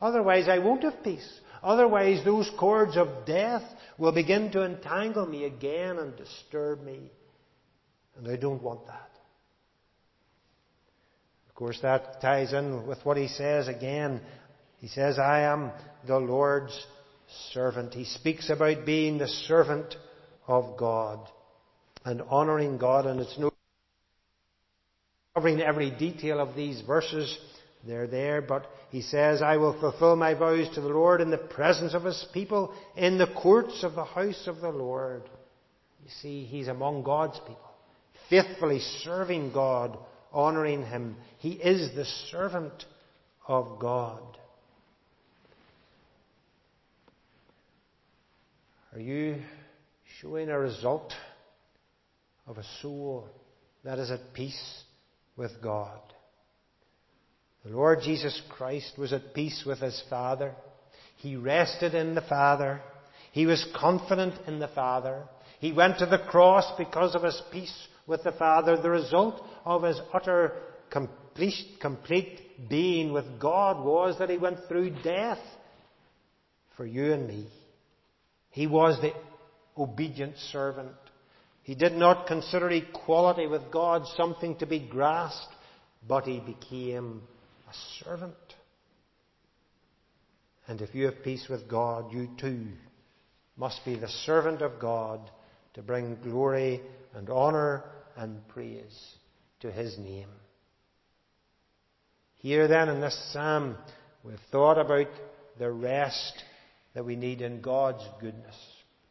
Otherwise, 0.00 0.48
I 0.48 0.58
won't 0.58 0.84
have 0.84 1.02
peace. 1.02 1.40
Otherwise, 1.64 2.22
those 2.24 2.50
cords 2.58 2.94
of 2.96 3.08
death 3.24 3.62
will 3.96 4.12
begin 4.12 4.52
to 4.52 4.62
entangle 4.62 5.24
me 5.24 5.44
again 5.44 5.98
and 5.98 6.14
disturb 6.14 6.82
me. 6.84 7.10
And 8.16 8.28
I 8.28 8.36
don't 8.36 8.62
want 8.62 8.86
that. 8.86 9.10
Of 11.48 11.54
course, 11.54 11.78
that 11.80 12.20
ties 12.20 12.52
in 12.52 12.86
with 12.86 12.98
what 13.04 13.16
he 13.16 13.28
says 13.28 13.66
again. 13.66 14.20
He 14.78 14.88
says, 14.88 15.18
I 15.18 15.40
am 15.42 15.70
the 16.06 16.18
Lord's 16.18 16.78
servant. 17.52 17.94
He 17.94 18.04
speaks 18.04 18.50
about 18.50 18.84
being 18.84 19.16
the 19.16 19.28
servant 19.28 19.96
of 20.46 20.76
God 20.76 21.26
and 22.04 22.20
honouring 22.20 22.76
God, 22.76 23.06
and 23.06 23.20
it's 23.20 23.38
no 23.38 23.50
covering 25.34 25.62
every 25.62 25.90
detail 25.90 26.40
of 26.40 26.54
these 26.54 26.82
verses. 26.82 27.34
They're 27.86 28.06
there, 28.06 28.40
but 28.40 28.66
he 28.90 29.02
says, 29.02 29.42
I 29.42 29.56
will 29.58 29.78
fulfill 29.78 30.16
my 30.16 30.34
vows 30.34 30.68
to 30.74 30.80
the 30.80 30.88
Lord 30.88 31.20
in 31.20 31.30
the 31.30 31.36
presence 31.36 31.92
of 31.92 32.04
his 32.04 32.26
people, 32.32 32.74
in 32.96 33.18
the 33.18 33.26
courts 33.26 33.82
of 33.82 33.94
the 33.94 34.04
house 34.04 34.44
of 34.46 34.60
the 34.60 34.70
Lord. 34.70 35.22
You 36.02 36.10
see, 36.22 36.44
he's 36.44 36.68
among 36.68 37.02
God's 37.02 37.38
people, 37.40 37.70
faithfully 38.30 38.80
serving 39.02 39.52
God, 39.52 39.98
honouring 40.32 40.86
him. 40.86 41.16
He 41.38 41.52
is 41.52 41.94
the 41.94 42.06
servant 42.30 42.84
of 43.46 43.78
God. 43.78 44.22
Are 48.94 49.00
you 49.00 49.42
showing 50.20 50.48
a 50.48 50.58
result 50.58 51.12
of 52.46 52.56
a 52.58 52.64
soul 52.80 53.28
that 53.84 53.98
is 53.98 54.10
at 54.10 54.32
peace 54.32 54.84
with 55.36 55.50
God? 55.62 56.00
The 57.64 57.70
Lord 57.70 58.00
Jesus 58.02 58.40
Christ 58.50 58.98
was 58.98 59.12
at 59.12 59.34
peace 59.34 59.64
with 59.66 59.78
his 59.78 60.02
Father. 60.10 60.54
He 61.16 61.36
rested 61.36 61.94
in 61.94 62.14
the 62.14 62.20
Father. 62.22 62.82
He 63.32 63.46
was 63.46 63.66
confident 63.74 64.34
in 64.46 64.58
the 64.58 64.68
Father. 64.68 65.22
He 65.60 65.72
went 65.72 65.98
to 65.98 66.06
the 66.06 66.18
cross 66.18 66.70
because 66.76 67.14
of 67.14 67.22
his 67.22 67.40
peace 67.50 67.74
with 68.06 68.22
the 68.22 68.32
Father. 68.32 68.76
The 68.76 68.90
result 68.90 69.42
of 69.64 69.82
his 69.82 69.98
utter 70.12 70.52
complete, 70.90 71.80
complete 71.80 72.68
being 72.68 73.12
with 73.12 73.40
God 73.40 73.82
was 73.82 74.18
that 74.18 74.28
he 74.28 74.36
went 74.36 74.58
through 74.68 75.02
death 75.02 75.40
for 76.76 76.84
you 76.84 77.14
and 77.14 77.26
me. 77.26 77.48
He 78.50 78.66
was 78.66 79.00
the 79.00 79.12
obedient 79.76 80.36
servant. 80.52 80.92
He 81.62 81.74
did 81.74 81.94
not 81.94 82.26
consider 82.26 82.70
equality 82.70 83.46
with 83.46 83.72
God 83.72 84.02
something 84.16 84.56
to 84.56 84.66
be 84.66 84.80
grasped, 84.80 85.52
but 86.06 86.24
he 86.24 86.40
became 86.40 87.22
servant. 88.02 88.34
And 90.66 90.80
if 90.80 90.94
you 90.94 91.06
have 91.06 91.22
peace 91.22 91.46
with 91.48 91.68
God, 91.68 92.12
you 92.12 92.28
too 92.38 92.66
must 93.56 93.84
be 93.84 93.96
the 93.96 94.08
servant 94.08 94.62
of 94.62 94.80
God 94.80 95.30
to 95.74 95.82
bring 95.82 96.16
glory 96.22 96.80
and 97.14 97.28
honour 97.28 97.84
and 98.16 98.46
praise 98.48 99.14
to 99.60 99.70
his 99.70 99.96
name. 99.98 100.28
Here 102.36 102.68
then 102.68 102.88
in 102.88 103.00
this 103.00 103.18
psalm, 103.32 103.76
we've 104.22 104.38
thought 104.50 104.78
about 104.78 105.08
the 105.58 105.70
rest 105.70 106.42
that 106.94 107.04
we 107.04 107.16
need 107.16 107.40
in 107.40 107.60
God's 107.60 108.04
goodness. 108.20 108.56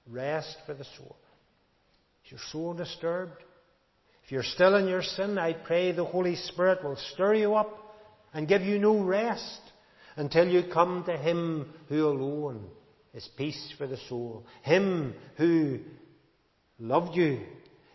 Rest 0.08 0.58
for 0.65 0.73
the 0.73 0.86
soul. 0.97 1.15
Is 2.26 2.32
your 2.32 2.39
soul 2.52 2.73
disturbed? 2.73 3.41
If 4.26 4.32
you're 4.32 4.43
still 4.43 4.76
in 4.76 4.88
your 4.88 5.02
sin, 5.02 5.38
I 5.38 5.54
pray 5.54 5.91
the 5.91 6.06
Holy 6.06 6.36
Spirit 6.36 6.84
will 6.84 6.97
stir 7.13 7.34
you 7.36 7.56
up 7.56 7.92
and 8.34 8.48
give 8.48 8.62
you 8.63 8.80
no 8.80 9.00
rest 9.00 9.62
until 10.15 10.48
you 10.48 10.63
come 10.72 11.04
to 11.06 11.17
Him 11.17 11.74
who 11.89 12.08
alone 12.08 12.65
is 13.13 13.28
peace 13.38 13.74
for 13.78 13.88
the 13.88 13.98
soul. 14.10 14.46
Him 14.63 15.13
who 15.38 15.80
loved 16.80 17.15
you. 17.15 17.41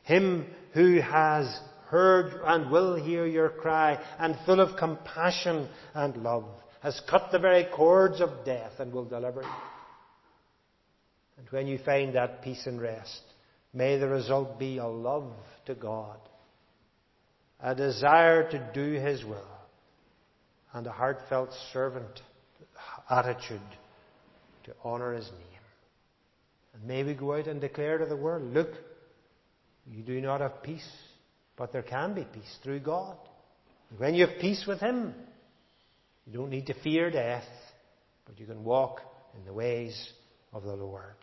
Him 0.05 0.47
who 0.73 1.01
has 1.01 1.61
heard 1.89 2.41
and 2.45 2.71
will 2.71 2.95
hear 2.97 3.27
your 3.27 3.49
cry 3.49 3.99
and 4.19 4.37
full 4.47 4.61
of 4.61 4.79
compassion 4.79 5.69
and 5.95 6.17
love 6.23 6.45
has 6.81 7.01
cut 7.09 7.31
the 7.33 7.39
very 7.39 7.67
cords 7.75 8.21
of 8.21 8.45
death 8.45 8.73
and 8.79 8.93
will 8.93 9.05
deliver 9.05 9.43
you. 9.43 9.49
And 11.39 11.47
when 11.51 11.67
you 11.67 11.79
find 11.79 12.15
that 12.15 12.43
peace 12.43 12.67
and 12.67 12.81
rest, 12.81 13.23
may 13.73 13.99
the 13.99 14.09
result 14.09 14.59
be 14.59 14.79
a 14.79 14.87
love 14.87 15.33
to 15.67 15.75
God, 15.75 16.19
a 17.61 17.75
desire 17.75 18.51
to 18.51 18.71
do 18.75 18.93
His 18.93 19.25
will, 19.25 19.58
and 20.79 20.87
a 20.87 20.93
heartfelt 20.93 21.51
servant 21.73 22.23
attitude 23.11 23.61
to 24.65 24.73
honour 24.85 25.15
His 25.15 25.27
name. 25.27 25.63
And 26.73 26.85
may 26.85 27.03
we 27.03 27.15
go 27.15 27.35
out 27.35 27.49
and 27.49 27.61
declare 27.61 27.99
to 27.99 28.07
the 28.07 28.17
world, 28.17 28.55
look, 28.55 28.71
you 29.91 30.03
do 30.03 30.21
not 30.21 30.41
have 30.41 30.63
peace, 30.63 30.89
but 31.57 31.73
there 31.73 31.83
can 31.83 32.15
be 32.15 32.25
peace 32.25 32.59
through 32.63 32.81
God. 32.81 33.17
And 33.91 33.99
when 33.99 34.15
you 34.15 34.27
have 34.27 34.39
peace 34.39 34.65
with 34.69 34.79
Him, 34.79 35.15
you 36.27 36.39
don't 36.39 36.51
need 36.51 36.67
to 36.67 36.75
fear 36.83 37.11
death, 37.11 37.49
but 38.25 38.39
you 38.39 38.47
can 38.47 38.63
walk 38.63 39.01
in 39.37 39.45
the 39.45 39.53
ways 39.53 40.13
of 40.53 40.63
the 40.63 40.77
Lord. 40.77 41.17